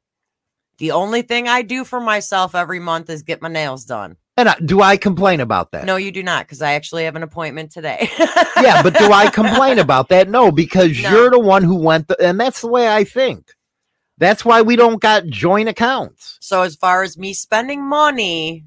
[0.81, 4.17] The only thing I do for myself every month is get my nails done.
[4.35, 5.85] And I, do I complain about that?
[5.85, 8.09] No, you do not, because I actually have an appointment today.
[8.59, 10.27] yeah, but do I complain about that?
[10.27, 11.11] No, because No.
[11.11, 13.51] you're the one who went, the, and that's the way I think.
[14.17, 16.39] That's why we don't got joint accounts.
[16.41, 18.65] So as far as me spending money,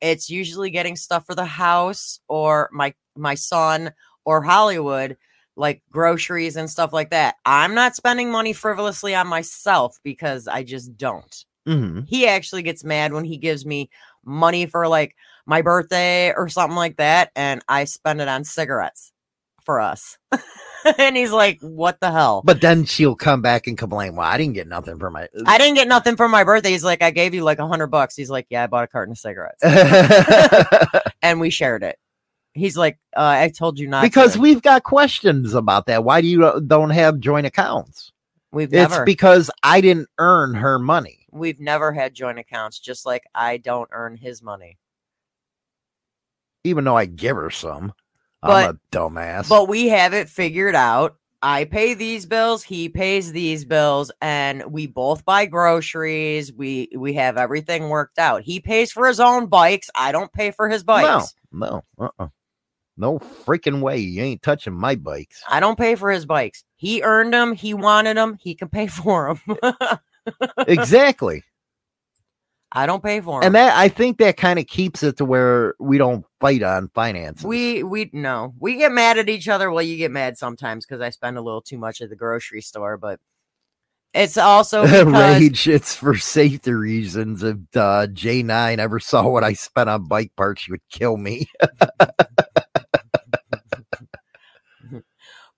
[0.00, 3.92] it's usually getting stuff for the house or my my son
[4.24, 5.16] or Hollywood,
[5.56, 7.34] like groceries and stuff like that.
[7.44, 11.44] I'm not spending money frivolously on myself because I just don't.
[11.66, 13.90] Hmm He actually gets mad when he gives me
[14.24, 19.12] money for like my birthday or something like that and I spend it on cigarettes
[19.66, 20.16] for us.
[20.98, 24.16] and he's like, "What the hell?" But then she'll come back and complain.
[24.16, 25.28] Well, I didn't get nothing for my.
[25.44, 26.70] I didn't get nothing for my birthday.
[26.70, 28.16] He's like, I gave you like a hundred bucks.
[28.16, 29.62] He's like, yeah, I bought a carton of cigarettes
[31.22, 31.98] and we shared it.
[32.54, 34.40] He's like, uh, I told you not because to.
[34.40, 36.04] we've got questions about that.
[36.04, 38.12] Why do you uh, don't have joint accounts?
[38.52, 41.25] we've It's never because I didn't earn her money.
[41.30, 42.78] We've never had joint accounts.
[42.78, 44.78] Just like I don't earn his money,
[46.64, 47.92] even though I give her some.
[48.42, 49.48] But- I'm a dumbass.
[49.48, 51.16] but we have it figured out.
[51.42, 56.52] I pay these bills, he pays these bills, and we both buy groceries.
[56.52, 58.42] We we have everything worked out.
[58.42, 59.90] He pays for his own bikes.
[59.94, 61.34] I don't pay for his bikes.
[61.52, 62.28] no, no, uh-uh.
[62.96, 63.98] no freaking way.
[63.98, 65.42] You ain't touching my bikes.
[65.48, 66.64] I don't pay for his bikes.
[66.76, 67.52] He earned them.
[67.52, 68.38] He wanted them.
[68.40, 69.58] He can pay for them.
[70.66, 71.42] exactly.
[72.72, 73.46] I don't pay for them.
[73.46, 76.88] And that I think that kind of keeps it to where we don't fight on
[76.94, 77.44] finances.
[77.44, 79.70] We we no, we get mad at each other.
[79.70, 82.60] Well, you get mad sometimes because I spend a little too much at the grocery
[82.60, 83.20] store, but
[84.12, 85.68] it's also because rage.
[85.68, 87.42] It's for safety reasons.
[87.42, 91.16] If uh, J nine ever saw what I spent on bike parts, she would kill
[91.16, 91.48] me.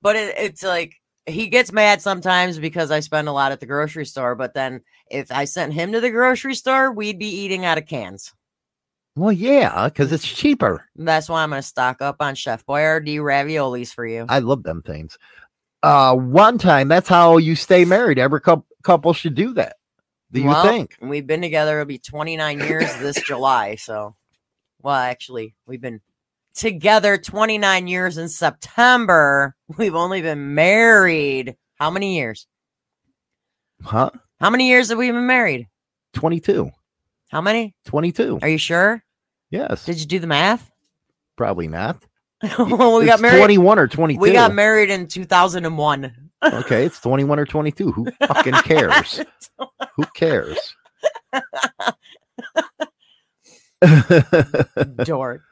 [0.02, 0.94] but it, it's like
[1.28, 4.34] he gets mad sometimes because I spend a lot at the grocery store.
[4.34, 7.86] But then if I sent him to the grocery store, we'd be eating out of
[7.86, 8.32] cans.
[9.16, 10.84] well, yeah, because it's cheaper.
[10.96, 14.26] That's why I'm going to stock up on Chef Boyardee raviolis for you.
[14.28, 15.18] I love them things.
[15.82, 18.18] Uh, one time, that's how you stay married.
[18.18, 19.76] Every couple couple should do that.
[20.32, 20.96] Do you Well, think?
[21.00, 21.80] We've been together.
[21.80, 23.76] It'll be 29 years this July.
[23.76, 24.14] So,
[24.82, 26.00] well, actually, we've been
[26.58, 29.54] together 29 years in September.
[29.78, 31.56] We've only been married.
[31.76, 32.46] How many years?
[33.82, 34.10] Huh?
[34.40, 35.68] How many years have we been married?
[36.14, 36.70] 22.
[37.30, 37.74] How many?
[37.86, 38.40] 22.
[38.42, 39.02] Are you sure?
[39.50, 39.84] Yes.
[39.84, 40.70] Did you do the math?
[41.36, 42.02] Probably not.
[42.58, 43.38] well, we got It's married.
[43.38, 44.20] 21 or 22.
[44.20, 46.30] We got married in 2001.
[46.44, 47.92] okay, it's 21 or 22.
[47.92, 49.20] Who fucking cares?
[49.96, 50.58] Who cares?
[55.04, 55.42] Dork.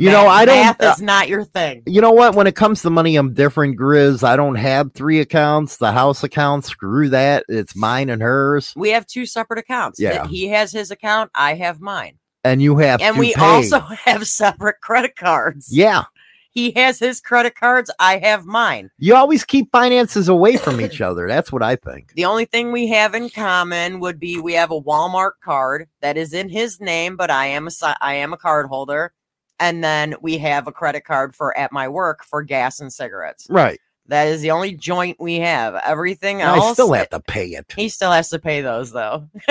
[0.00, 0.56] You know, I don't.
[0.56, 1.82] Math uh, is not your thing.
[1.86, 2.34] you know what?
[2.34, 4.22] When it comes to money, I'm different, Grizz.
[4.22, 5.76] I don't have three accounts.
[5.76, 7.44] The house account, screw that.
[7.48, 8.72] It's mine and hers.
[8.76, 10.00] We have two separate accounts.
[10.00, 10.26] Yeah.
[10.26, 11.30] He has his account.
[11.34, 12.18] I have mine.
[12.42, 13.40] And you have and we pay.
[13.42, 15.68] also have separate credit cards.
[15.70, 16.04] yeah.
[16.52, 17.92] He has his credit cards.
[18.00, 18.90] I have mine.
[18.98, 21.28] You always keep finances away from each other.
[21.28, 22.12] That's what I think.
[22.14, 26.16] The only thing we have in common would be we have a Walmart card that
[26.16, 29.12] is in his name, but I am a I am a card holder,
[29.60, 33.46] and then we have a credit card for at my work for gas and cigarettes.
[33.48, 33.78] Right.
[34.06, 35.76] That is the only joint we have.
[35.76, 38.90] Everything And else, I still have to pay it, he still has to pay those
[38.90, 39.28] though.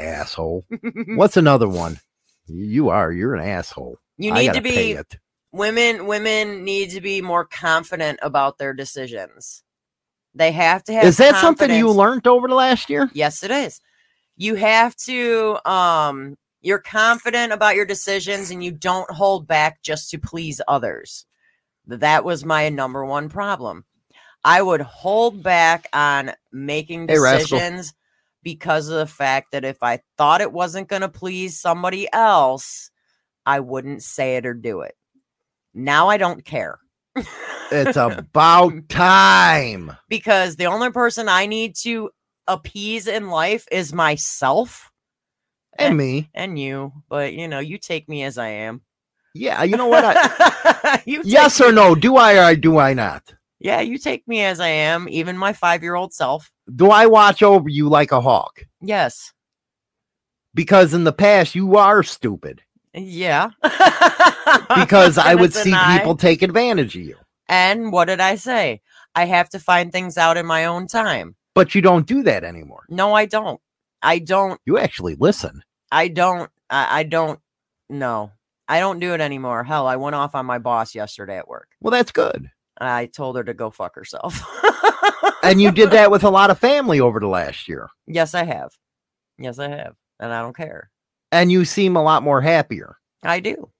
[0.00, 0.64] asshole.
[1.14, 2.00] What's another one?
[2.46, 3.12] You are.
[3.12, 3.98] You're an asshole.
[4.16, 5.18] you need to be it.
[5.52, 6.06] women.
[6.06, 9.62] Women need to be more confident about their decisions.
[10.34, 11.04] They have to have.
[11.04, 13.08] Is that something you learned over the last year?
[13.14, 13.80] Yes, it is.
[14.36, 20.08] You have to um you're confident about your decisions and you don't hold back just
[20.10, 21.26] to please others.
[21.86, 23.84] That was my number one problem.
[24.42, 27.92] I would hold back on making Hey, decisions
[28.42, 32.90] because of the fact that if I thought it wasn't going to please somebody else,
[33.44, 34.96] I wouldn't say it or do it.
[35.74, 36.78] Now I don't care.
[37.70, 39.92] It's about time.
[40.08, 42.08] because the only person I need to
[42.46, 44.90] appease in life is myself
[45.78, 46.30] Eh, and me.
[46.34, 46.92] and you.
[47.08, 48.82] But you know, you take me as I am.
[49.34, 50.04] Yeah, you know what?
[50.06, 51.94] I, you yes or no?
[51.94, 53.34] Do I or do I not?
[53.58, 56.52] Yeah, you take me as I am, even my five year old self.
[56.74, 58.66] Do I watch over you like a hawk?
[58.80, 59.32] Yes.
[60.54, 62.62] Because in the past you are stupid.
[62.94, 63.50] Yeah.
[63.62, 65.98] Because I would see deny.
[65.98, 67.16] people take advantage of you.
[67.48, 68.82] And what did I say?
[69.14, 71.34] I have to find things out in my own time.
[71.54, 72.84] But you don't do that anymore.
[72.88, 73.60] No, I don't.
[74.04, 74.60] I don't.
[74.66, 75.62] You actually listen.
[75.90, 76.50] I don't.
[76.70, 77.40] I, I don't.
[77.88, 78.30] No,
[78.68, 79.64] I don't do it anymore.
[79.64, 81.68] Hell, I went off on my boss yesterday at work.
[81.80, 82.50] Well, that's good.
[82.80, 84.40] I told her to go fuck herself.
[85.42, 87.88] And you did that with a lot of family over the last year.
[88.06, 88.70] yes, I have.
[89.38, 89.94] Yes, I have.
[90.20, 90.90] And I don't care.
[91.32, 92.96] And you seem a lot more happier.
[93.22, 93.70] I do.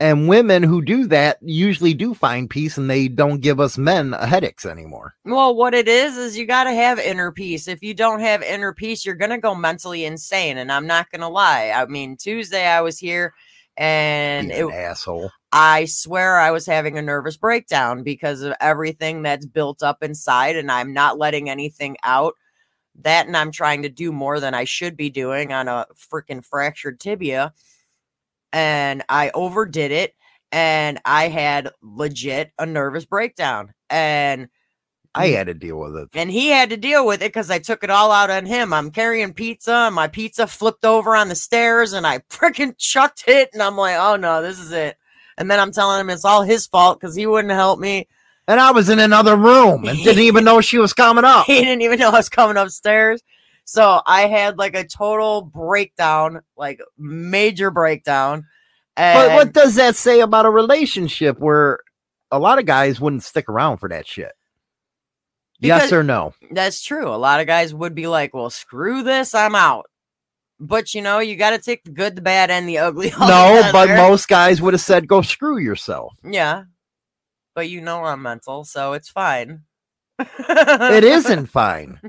[0.00, 4.12] And women who do that usually do find peace and they don't give us men
[4.12, 5.14] headaches anymore.
[5.24, 7.68] Well, what it is is you got to have inner peace.
[7.68, 10.58] If you don't have inner peace, you're going to go mentally insane.
[10.58, 11.72] And I'm not going to lie.
[11.74, 13.34] I mean, Tuesday I was here
[13.76, 15.30] and Being it, an asshole.
[15.52, 20.56] I swear I was having a nervous breakdown because of everything that's built up inside
[20.56, 22.34] and I'm not letting anything out.
[23.02, 26.44] That and I'm trying to do more than I should be doing on a freaking
[26.44, 27.52] fractured tibia.
[28.54, 30.14] And I overdid it
[30.52, 33.74] and I had legit a nervous breakdown.
[33.90, 34.48] And
[35.14, 36.08] I had to deal with it.
[36.14, 38.72] and he had to deal with it because I took it all out on him.
[38.72, 43.24] I'm carrying pizza, and my pizza flipped over on the stairs, and I freaking chucked
[43.26, 43.50] it.
[43.52, 44.96] And I'm like, oh no, this is it.
[45.36, 48.08] And then I'm telling him it's all his fault because he wouldn't help me.
[48.46, 51.46] And I was in another room and didn't even know she was coming up.
[51.46, 53.22] He didn't even know I was coming upstairs.
[53.64, 58.44] So I had like a total breakdown, like major breakdown.
[58.96, 61.80] But what does that say about a relationship where
[62.30, 64.32] a lot of guys wouldn't stick around for that shit?
[65.60, 66.34] yes or no?
[66.50, 67.08] That's true.
[67.08, 69.86] A lot of guys would be like, well, screw this, I'm out.
[70.60, 73.12] But you know, you got to take the good, the bad, and the ugly.
[73.18, 76.14] No, but most guys would have said, go screw yourself.
[76.22, 76.64] Yeah.
[77.54, 79.62] But you know I'm mental, so it's fine.
[80.18, 82.00] It isn't fine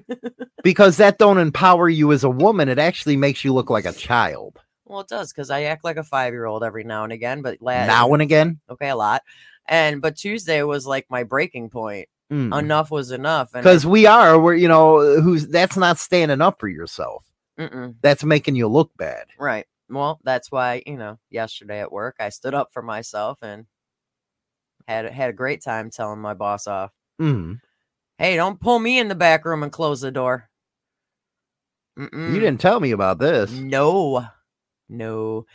[0.64, 2.70] because that don't empower you as a woman.
[2.70, 5.98] It actually makes you look like a child Well, it does because I act like
[5.98, 8.60] a five year old every now and again, but la- now and again.
[8.70, 9.24] okay, a lot.
[9.68, 12.08] And but Tuesday was like my breaking point.
[12.32, 13.54] Enough was enough.
[13.54, 17.24] And Because we are, we're, you know, who's that's not standing up for yourself.
[17.60, 17.96] Mm-mm.
[18.02, 19.26] That's making you look bad.
[19.40, 19.66] right.
[19.90, 23.66] Well, that's why you know yesterday at work I stood up for myself and
[24.88, 26.92] had had a great time telling my boss off.
[27.22, 27.60] Mm.
[28.18, 30.50] Hey, don't pull me in the back room and close the door.
[32.00, 32.34] Mm-mm.
[32.34, 33.52] You didn't tell me about this.
[33.52, 34.26] No,
[34.88, 35.46] no.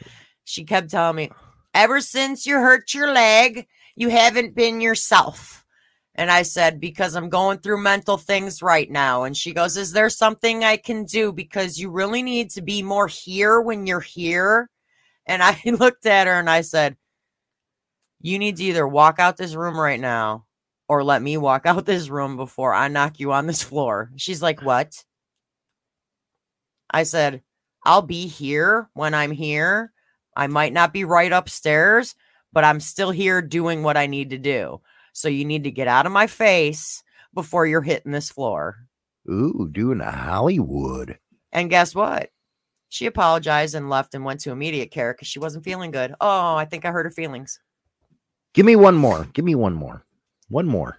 [0.44, 1.30] She kept telling me,
[1.74, 5.64] ever since you hurt your leg, you haven't been yourself.
[6.14, 9.24] And I said, because I'm going through mental things right now.
[9.24, 11.32] And she goes, Is there something I can do?
[11.32, 14.68] Because you really need to be more here when you're here.
[15.26, 16.96] And I looked at her and I said,
[18.20, 20.46] You need to either walk out this room right now
[20.90, 24.10] or let me walk out this room before I knock you on this floor.
[24.16, 25.04] She's like, What?
[26.90, 27.42] I said,
[27.84, 29.92] I'll be here when I'm here.
[30.36, 32.16] I might not be right upstairs,
[32.52, 34.80] but I'm still here doing what I need to do.
[35.12, 38.88] So you need to get out of my face before you're hitting this floor.
[39.30, 41.16] Ooh, doing a Hollywood.
[41.52, 42.30] And guess what?
[42.88, 46.16] She apologized and left and went to immediate care because she wasn't feeling good.
[46.20, 47.60] Oh, I think I hurt her feelings.
[48.52, 49.28] Give me one more.
[49.32, 50.04] Give me one more.
[50.50, 50.98] One more.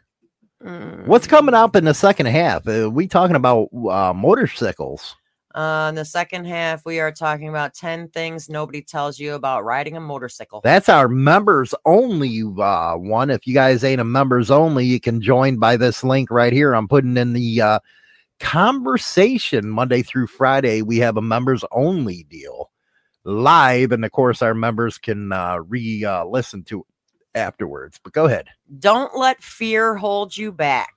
[0.63, 1.05] Mm.
[1.05, 2.67] What's coming up in the second half?
[2.67, 5.15] Uh, we talking about uh, motorcycles?
[5.53, 9.65] Uh, in the second half, we are talking about 10 things nobody tells you about
[9.65, 10.61] riding a motorcycle.
[10.63, 13.29] That's our members only uh, one.
[13.29, 16.73] If you guys ain't a members only, you can join by this link right here.
[16.73, 17.79] I'm putting in the uh,
[18.39, 20.81] conversation Monday through Friday.
[20.81, 22.71] We have a members only deal
[23.25, 26.85] live, and of course, our members can uh, re uh, listen to it
[27.35, 27.99] afterwards.
[28.03, 28.47] But go ahead.
[28.79, 30.93] Don't let fear hold you back.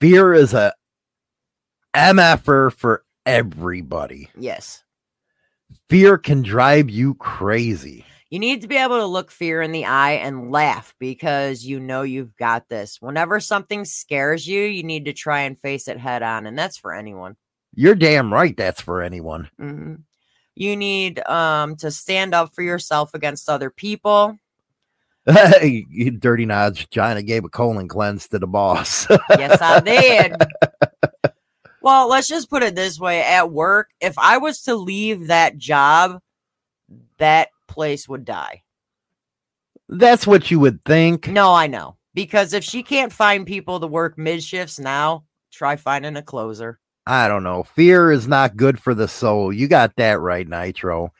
[0.00, 0.74] Fear is a
[1.94, 4.28] MFer for everybody.
[4.38, 4.82] Yes.
[5.88, 8.04] Fear can drive you crazy.
[8.30, 11.78] You need to be able to look fear in the eye and laugh because you
[11.78, 13.00] know you've got this.
[13.00, 16.76] Whenever something scares you, you need to try and face it head on, and that's
[16.76, 17.36] for anyone.
[17.74, 18.56] You're damn right.
[18.56, 19.48] That's for anyone.
[19.58, 19.94] hmm
[20.54, 24.38] You need um to stand up for yourself against other people.
[26.18, 26.86] Dirty nods.
[26.86, 29.06] China gave a colon cleanse to the boss.
[29.30, 30.36] Yes, I did.
[31.82, 35.56] well, let's just put it this way: at work, if I was to leave that
[35.58, 36.20] job,
[37.18, 38.62] that place would die.
[39.88, 41.28] That's what you would think.
[41.28, 41.96] No, I know.
[42.14, 46.80] Because if she can't find people to work mid shifts now, try finding a closer.
[47.06, 47.62] I don't know.
[47.62, 49.52] Fear is not good for the soul.
[49.52, 51.12] You got that right, Nitro.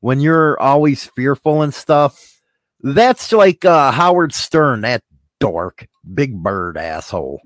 [0.00, 2.31] When you're always fearful and stuff,
[2.82, 5.02] that's like uh, Howard Stern, that
[5.40, 7.40] dork, big bird asshole.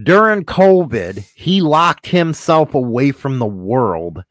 [0.00, 4.22] During COVID, he locked himself away from the world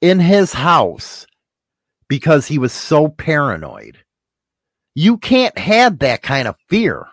[0.00, 1.26] in his house
[2.08, 3.98] because he was so paranoid.
[4.94, 7.06] You can't have that kind of fear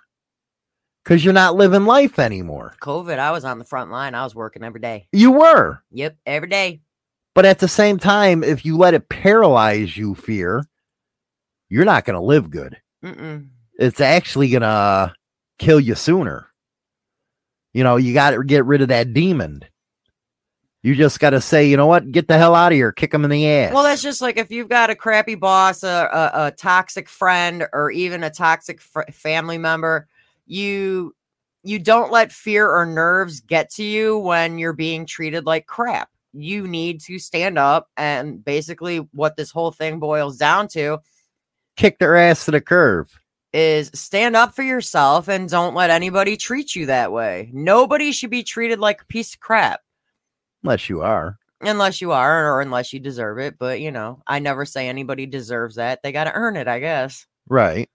[1.03, 2.75] because you're not living life anymore.
[2.81, 4.15] COVID, I was on the front line.
[4.15, 5.07] I was working every day.
[5.11, 5.79] You were.
[5.91, 6.81] Yep, every day.
[7.35, 10.65] But at the same time, if you let it paralyze you, fear,
[11.69, 12.77] you're not going to live good.
[13.03, 13.47] Mm-mm.
[13.77, 15.13] It's actually going to
[15.59, 16.47] kill you sooner.
[17.73, 19.63] You know, you got to get rid of that demon.
[20.81, 22.11] You just got to say, you know what?
[22.11, 22.91] Get the hell out of here.
[22.91, 23.73] Kick him in the ass.
[23.73, 27.67] Well, that's just like if you've got a crappy boss, a, a, a toxic friend,
[27.73, 30.07] or even a toxic fr- family member,
[30.45, 31.15] you
[31.63, 36.09] you don't let fear or nerves get to you when you're being treated like crap.
[36.33, 40.99] You need to stand up, and basically, what this whole thing boils down to
[41.75, 43.07] kick their ass to the curb
[43.55, 47.49] is stand up for yourself and don't let anybody treat you that way.
[47.53, 49.79] Nobody should be treated like a piece of crap.
[50.63, 51.39] Unless you are.
[51.61, 53.57] Unless you are, or unless you deserve it.
[53.57, 56.03] But you know, I never say anybody deserves that.
[56.03, 57.25] They got to earn it, I guess.
[57.47, 57.89] Right.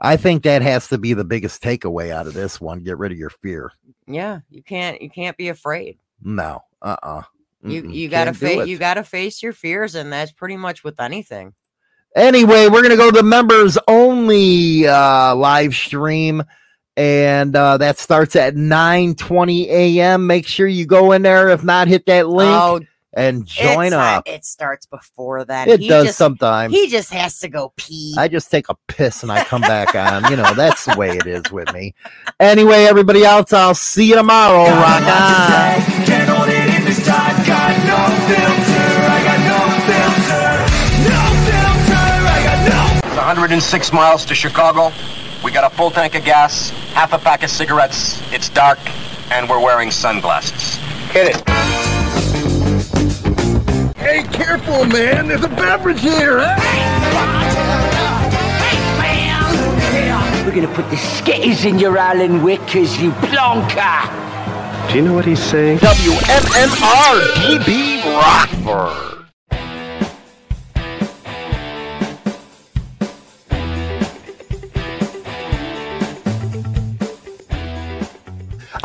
[0.00, 2.82] I think that has to be the biggest takeaway out of this one.
[2.84, 3.72] Get rid of your fear.
[4.06, 5.02] Yeah, you can't.
[5.02, 5.98] You can't be afraid.
[6.22, 6.62] No.
[6.80, 7.22] Uh uh
[7.62, 8.66] You you gotta face.
[8.66, 11.52] You gotta face your fears, and that's pretty much with anything.
[12.16, 16.42] Anyway, we're gonna go to the members only uh, live stream,
[16.96, 20.26] and uh, that starts at nine twenty a.m.
[20.26, 21.48] Make sure you go in there.
[21.50, 22.80] If not, hit that link Oh,
[23.14, 24.28] and join it's not- up.
[24.28, 25.68] it starts before that.
[25.68, 26.72] It He does just, sometimes.
[26.74, 28.14] He just has to go pee.
[28.18, 30.30] I just take a piss and I come back on.
[30.30, 31.94] You know, that's the way it is with me.
[32.40, 34.64] Anyway, everybody else, I'll see you tomorrow.
[34.64, 35.97] Rock on.
[43.48, 44.92] 106 miles to Chicago.
[45.42, 48.20] We got a full tank of gas, half a pack of cigarettes.
[48.30, 48.78] It's dark,
[49.32, 50.76] and we're wearing sunglasses.
[51.12, 51.48] Hit it.
[53.96, 55.28] Hey, careful, man.
[55.28, 56.40] There's a beverage here.
[56.40, 56.84] Hey
[59.00, 60.44] man.
[60.44, 64.90] We're gonna put the skitters in your Alan Whickers, you plonker!
[64.90, 65.78] Do you know what he's saying?
[65.78, 67.22] WMMR
[67.64, 69.17] DB Rockford.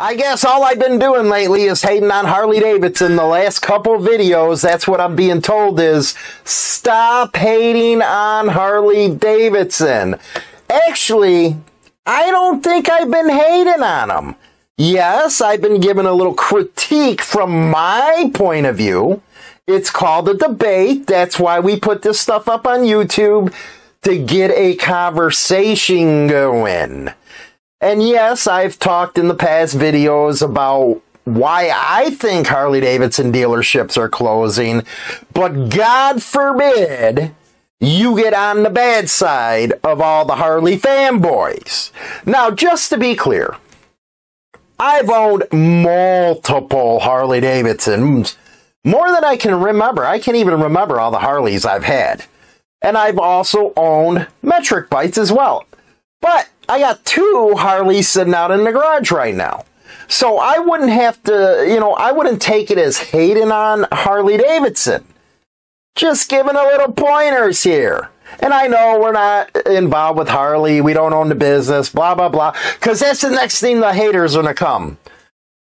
[0.04, 3.16] I guess all I've been doing lately is hating on Harley Davidson.
[3.16, 10.16] The last couple videos, that's what I'm being told is stop hating on Harley Davidson.
[10.68, 11.56] Actually,
[12.04, 14.36] I don't think I've been hating on them.
[14.76, 19.22] Yes, I've been giving a little critique from my point of view.
[19.66, 21.06] It's called a debate.
[21.06, 23.54] That's why we put this stuff up on YouTube
[24.02, 27.08] to get a conversation going.
[27.84, 33.98] And yes, I've talked in the past videos about why I think Harley Davidson dealerships
[33.98, 34.84] are closing,
[35.34, 37.34] but God forbid
[37.80, 41.90] you get on the bad side of all the Harley fanboys.
[42.24, 43.54] Now, just to be clear,
[44.78, 48.38] I've owned multiple Harley Davidsons,
[48.82, 50.06] more than I can remember.
[50.06, 52.24] I can't even remember all the Harleys I've had.
[52.80, 55.66] And I've also owned metric bikes as well.
[56.22, 59.64] But I got two Harleys sitting out in the garage right now.
[60.08, 64.36] So I wouldn't have to, you know, I wouldn't take it as hating on Harley
[64.36, 65.04] Davidson.
[65.94, 68.10] Just giving a little pointers here.
[68.40, 70.80] And I know we're not involved with Harley.
[70.80, 72.52] We don't own the business, blah, blah, blah.
[72.80, 74.98] Cause that's the next thing the haters are going to come.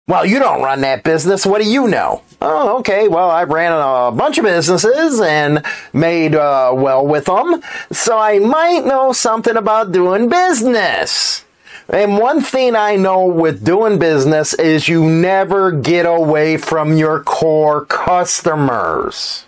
[0.05, 1.45] Well, you don't run that business.
[1.45, 2.23] What do you know?
[2.41, 3.07] Oh, okay.
[3.07, 7.61] Well, I ran a bunch of businesses and made uh, well with them.
[7.91, 11.45] So I might know something about doing business.
[11.87, 17.23] And one thing I know with doing business is you never get away from your
[17.23, 19.45] core customers.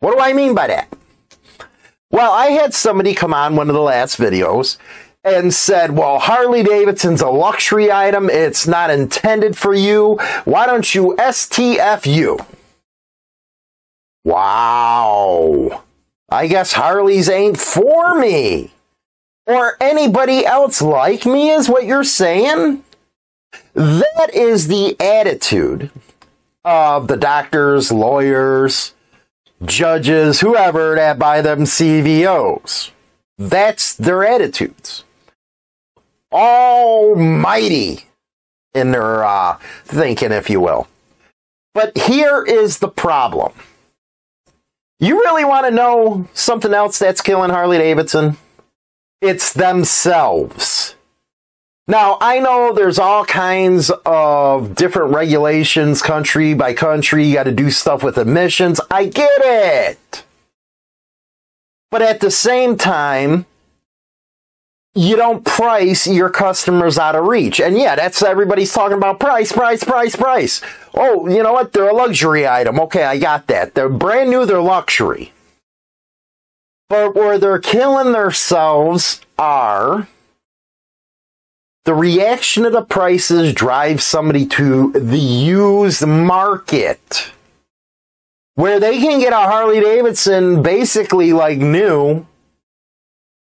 [0.00, 0.94] What do I mean by that?
[2.10, 4.76] Well, I had somebody come on one of the last videos
[5.34, 8.28] and said, well, Harley Davidson's a luxury item.
[8.30, 10.18] It's not intended for you.
[10.44, 12.44] Why don't you STFU?
[14.24, 15.82] Wow.
[16.28, 18.72] I guess Harleys ain't for me.
[19.46, 22.84] Or anybody else like me is what you're saying?
[23.72, 25.90] That is the attitude
[26.64, 28.92] of the doctors, lawyers,
[29.64, 32.90] judges, whoever that buy them CVOs.
[33.38, 35.04] That's their attitudes.
[36.32, 38.04] Almighty
[38.74, 40.88] in their uh, thinking, if you will.
[41.74, 43.52] But here is the problem.
[45.00, 48.36] You really want to know something else that's killing Harley Davidson?
[49.20, 50.96] It's themselves.
[51.86, 57.24] Now, I know there's all kinds of different regulations country by country.
[57.24, 58.80] You got to do stuff with emissions.
[58.90, 60.24] I get it.
[61.90, 63.46] But at the same time,
[64.98, 67.60] you don't price your customers out of reach.
[67.60, 70.60] And yeah, that's everybody's talking about price, price, price, price.
[70.92, 71.72] Oh, you know what?
[71.72, 72.80] They're a luxury item.
[72.80, 73.74] Okay, I got that.
[73.74, 75.32] They're brand new, they're luxury.
[76.88, 80.08] But where they're killing themselves are
[81.84, 87.30] the reaction of the prices drives somebody to the used market
[88.56, 92.26] where they can get a Harley Davidson basically like new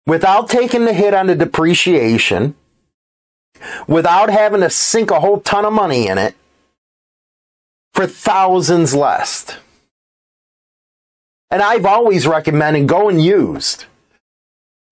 [0.09, 2.57] without taking the hit on the depreciation,
[3.87, 6.35] without having to sink a whole ton of money in it
[7.93, 9.55] for thousands less.
[11.51, 13.85] And I've always recommended going used.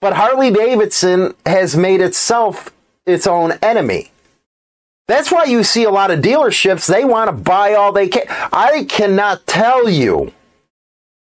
[0.02, 2.70] But Harley Davidson has made itself
[3.06, 4.10] its own enemy.
[5.08, 8.24] That's why you see a lot of dealerships, they want to buy all they can.
[8.52, 10.32] I cannot tell you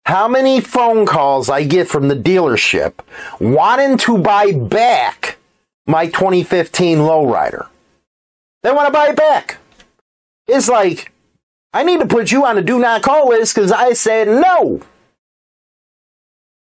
[0.07, 2.93] how many phone calls I get from the dealership
[3.41, 5.37] wanting to buy back
[5.85, 7.67] my 2015 lowrider.
[8.63, 9.57] They want to buy it back.
[10.47, 11.11] It's like,
[11.73, 14.81] I need to put you on a do not call list because I said no.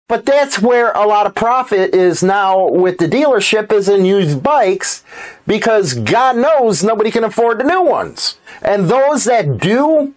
[0.09, 4.43] But that's where a lot of profit is now with the dealership is in used
[4.43, 5.05] bikes
[5.47, 8.37] because God knows nobody can afford the new ones.
[8.61, 10.15] And those that do,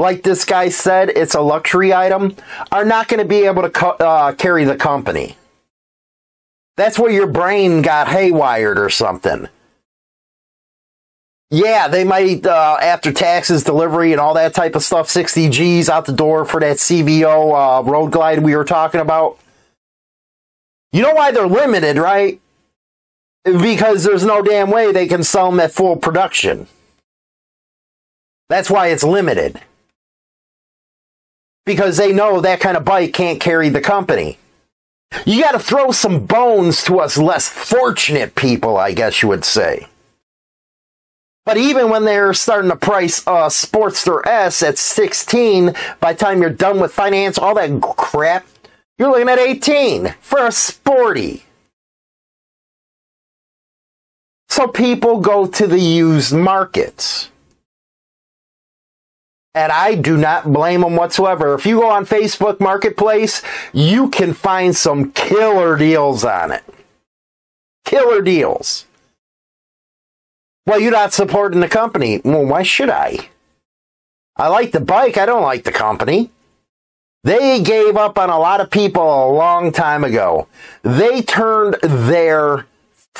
[0.00, 2.34] like this guy said, it's a luxury item,
[2.72, 5.36] are not going to be able to co- uh, carry the company.
[6.76, 9.48] That's where your brain got haywired or something.
[11.50, 15.90] Yeah, they might, uh, after taxes, delivery, and all that type of stuff, 60 G's
[15.90, 19.38] out the door for that CVO uh, road glide we were talking about.
[20.92, 22.40] You know why they're limited, right?
[23.44, 26.68] Because there's no damn way they can sell them at full production.
[28.48, 29.60] That's why it's limited.
[31.70, 34.38] Because they know that kind of bike can't carry the company.
[35.24, 39.44] You got to throw some bones to us less fortunate people, I guess you would
[39.44, 39.86] say.
[41.46, 46.40] But even when they're starting to price a Sportster S at 16, by the time
[46.40, 48.48] you're done with finance, all that crap,
[48.98, 51.44] you're looking at 18 for a sporty.
[54.48, 57.30] So people go to the used markets.
[59.54, 61.54] And I do not blame them whatsoever.
[61.54, 66.62] If you go on Facebook Marketplace, you can find some killer deals on it.
[67.84, 68.86] Killer deals.
[70.66, 72.20] Well, you're not supporting the company.
[72.24, 73.28] Well, why should I?
[74.36, 75.18] I like the bike.
[75.18, 76.30] I don't like the company.
[77.24, 80.46] They gave up on a lot of people a long time ago.
[80.82, 82.66] They turned their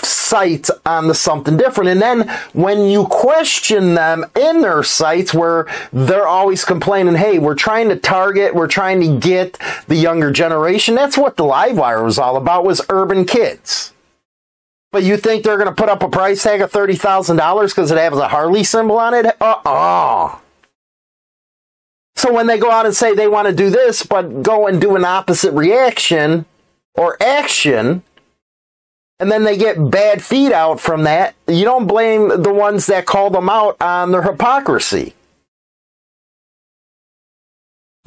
[0.05, 1.91] sights onto something different.
[1.91, 7.55] And then when you question them in their sites where they're always complaining, hey, we're
[7.55, 9.59] trying to target, we're trying to get
[9.89, 10.95] the younger generation.
[10.95, 13.93] That's what the Livewire was all about was urban kids.
[14.93, 17.99] But you think they're going to put up a price tag of $30,000 because it
[17.99, 19.27] has a Harley symbol on it?
[19.41, 20.39] Uh-uh.
[22.17, 24.81] So when they go out and say they want to do this, but go and
[24.81, 26.45] do an opposite reaction
[26.95, 28.03] or action,
[29.21, 33.05] and then they get bad feed out from that, you don't blame the ones that
[33.05, 35.15] call them out on their hypocrisy.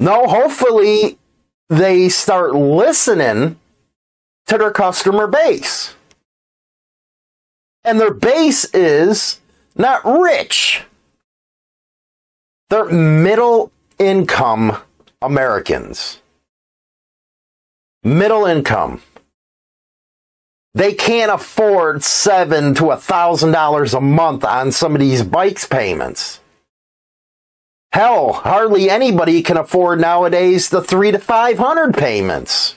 [0.00, 1.16] No, hopefully
[1.68, 3.60] they start listening
[4.48, 5.94] to their customer base.
[7.84, 9.40] And their base is
[9.76, 10.82] not rich.
[12.70, 13.70] They're middle
[14.00, 14.78] income
[15.22, 16.20] Americans.
[18.02, 19.00] Middle income.
[20.74, 25.66] They can't afford seven to a thousand dollars a month on some of these bikes
[25.66, 26.40] payments.
[27.92, 32.74] Hell, hardly anybody can afford nowadays the three to five hundred payments.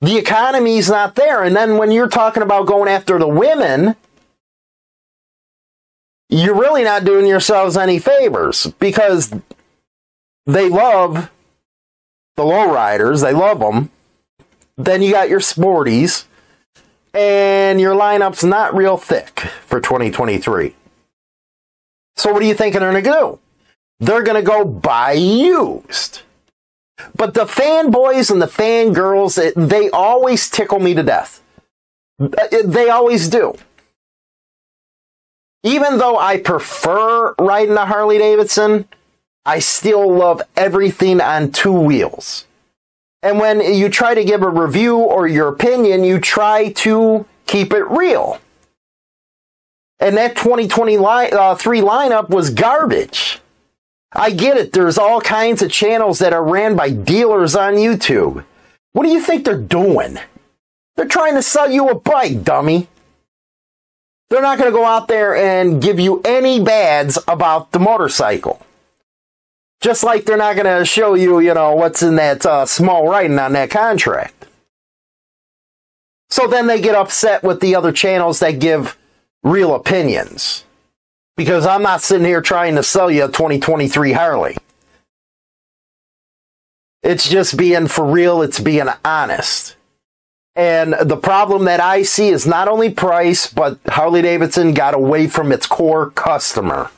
[0.00, 1.42] The economy's not there.
[1.42, 3.96] And then when you're talking about going after the women,
[6.28, 9.34] you're really not doing yourselves any favors because
[10.46, 11.30] they love
[12.36, 13.90] the lowriders, they love them.
[14.76, 16.24] Then you got your sporties,
[17.14, 20.74] and your lineup's not real thick for 2023.
[22.16, 23.38] So, what are you thinking they're going to do?
[24.00, 26.22] They're going to go buy used.
[27.14, 31.40] But the fanboys and the fangirls, they always tickle me to death.
[32.18, 33.56] They always do.
[35.62, 38.88] Even though I prefer riding a Harley Davidson,
[39.44, 42.46] I still love everything on two wheels.
[43.22, 47.72] And when you try to give a review or your opinion, you try to keep
[47.72, 48.38] it real.
[50.00, 53.40] And that 2023 line, uh, three lineup was garbage.
[54.12, 54.72] I get it.
[54.72, 58.44] There's all kinds of channels that are ran by dealers on YouTube.
[58.92, 60.18] What do you think they're doing?
[60.96, 62.88] They're trying to sell you a bike, dummy.
[64.30, 68.64] They're not going to go out there and give you any bads about the motorcycle.
[69.80, 73.08] Just like they're not going to show you, you know, what's in that uh, small
[73.08, 74.46] writing on that contract.
[76.30, 78.98] So then they get upset with the other channels that give
[79.42, 80.64] real opinions.
[81.36, 84.56] Because I'm not sitting here trying to sell you a 2023 Harley.
[87.02, 89.76] It's just being for real, it's being honest.
[90.56, 95.28] And the problem that I see is not only price, but Harley Davidson got away
[95.28, 96.90] from its core customer.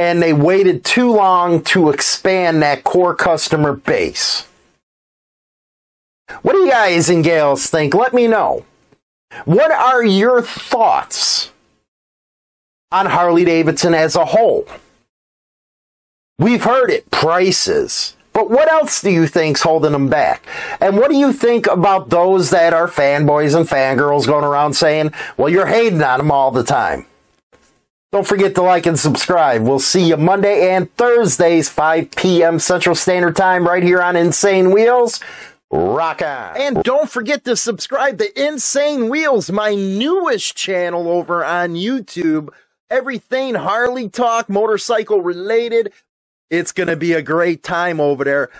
[0.00, 4.46] And they waited too long to expand that core customer base.
[6.40, 7.92] What do you guys and gals think?
[7.92, 8.64] Let me know.
[9.44, 11.50] What are your thoughts
[12.90, 14.66] on Harley Davidson as a whole?
[16.38, 18.16] We've heard it, prices.
[18.32, 20.46] But what else do you think's holding them back?
[20.80, 25.12] And what do you think about those that are fanboys and fangirls going around saying,
[25.36, 27.04] well, you're hating on them all the time?
[28.12, 29.62] Don't forget to like and subscribe.
[29.62, 32.58] We'll see you Monday and Thursdays, 5 p.m.
[32.58, 35.20] Central Standard Time, right here on Insane Wheels.
[35.70, 36.56] Rock on.
[36.56, 42.48] And don't forget to subscribe to Insane Wheels, my newest channel over on YouTube.
[42.90, 45.92] Everything Harley talk, motorcycle related.
[46.50, 48.50] It's going to be a great time over there.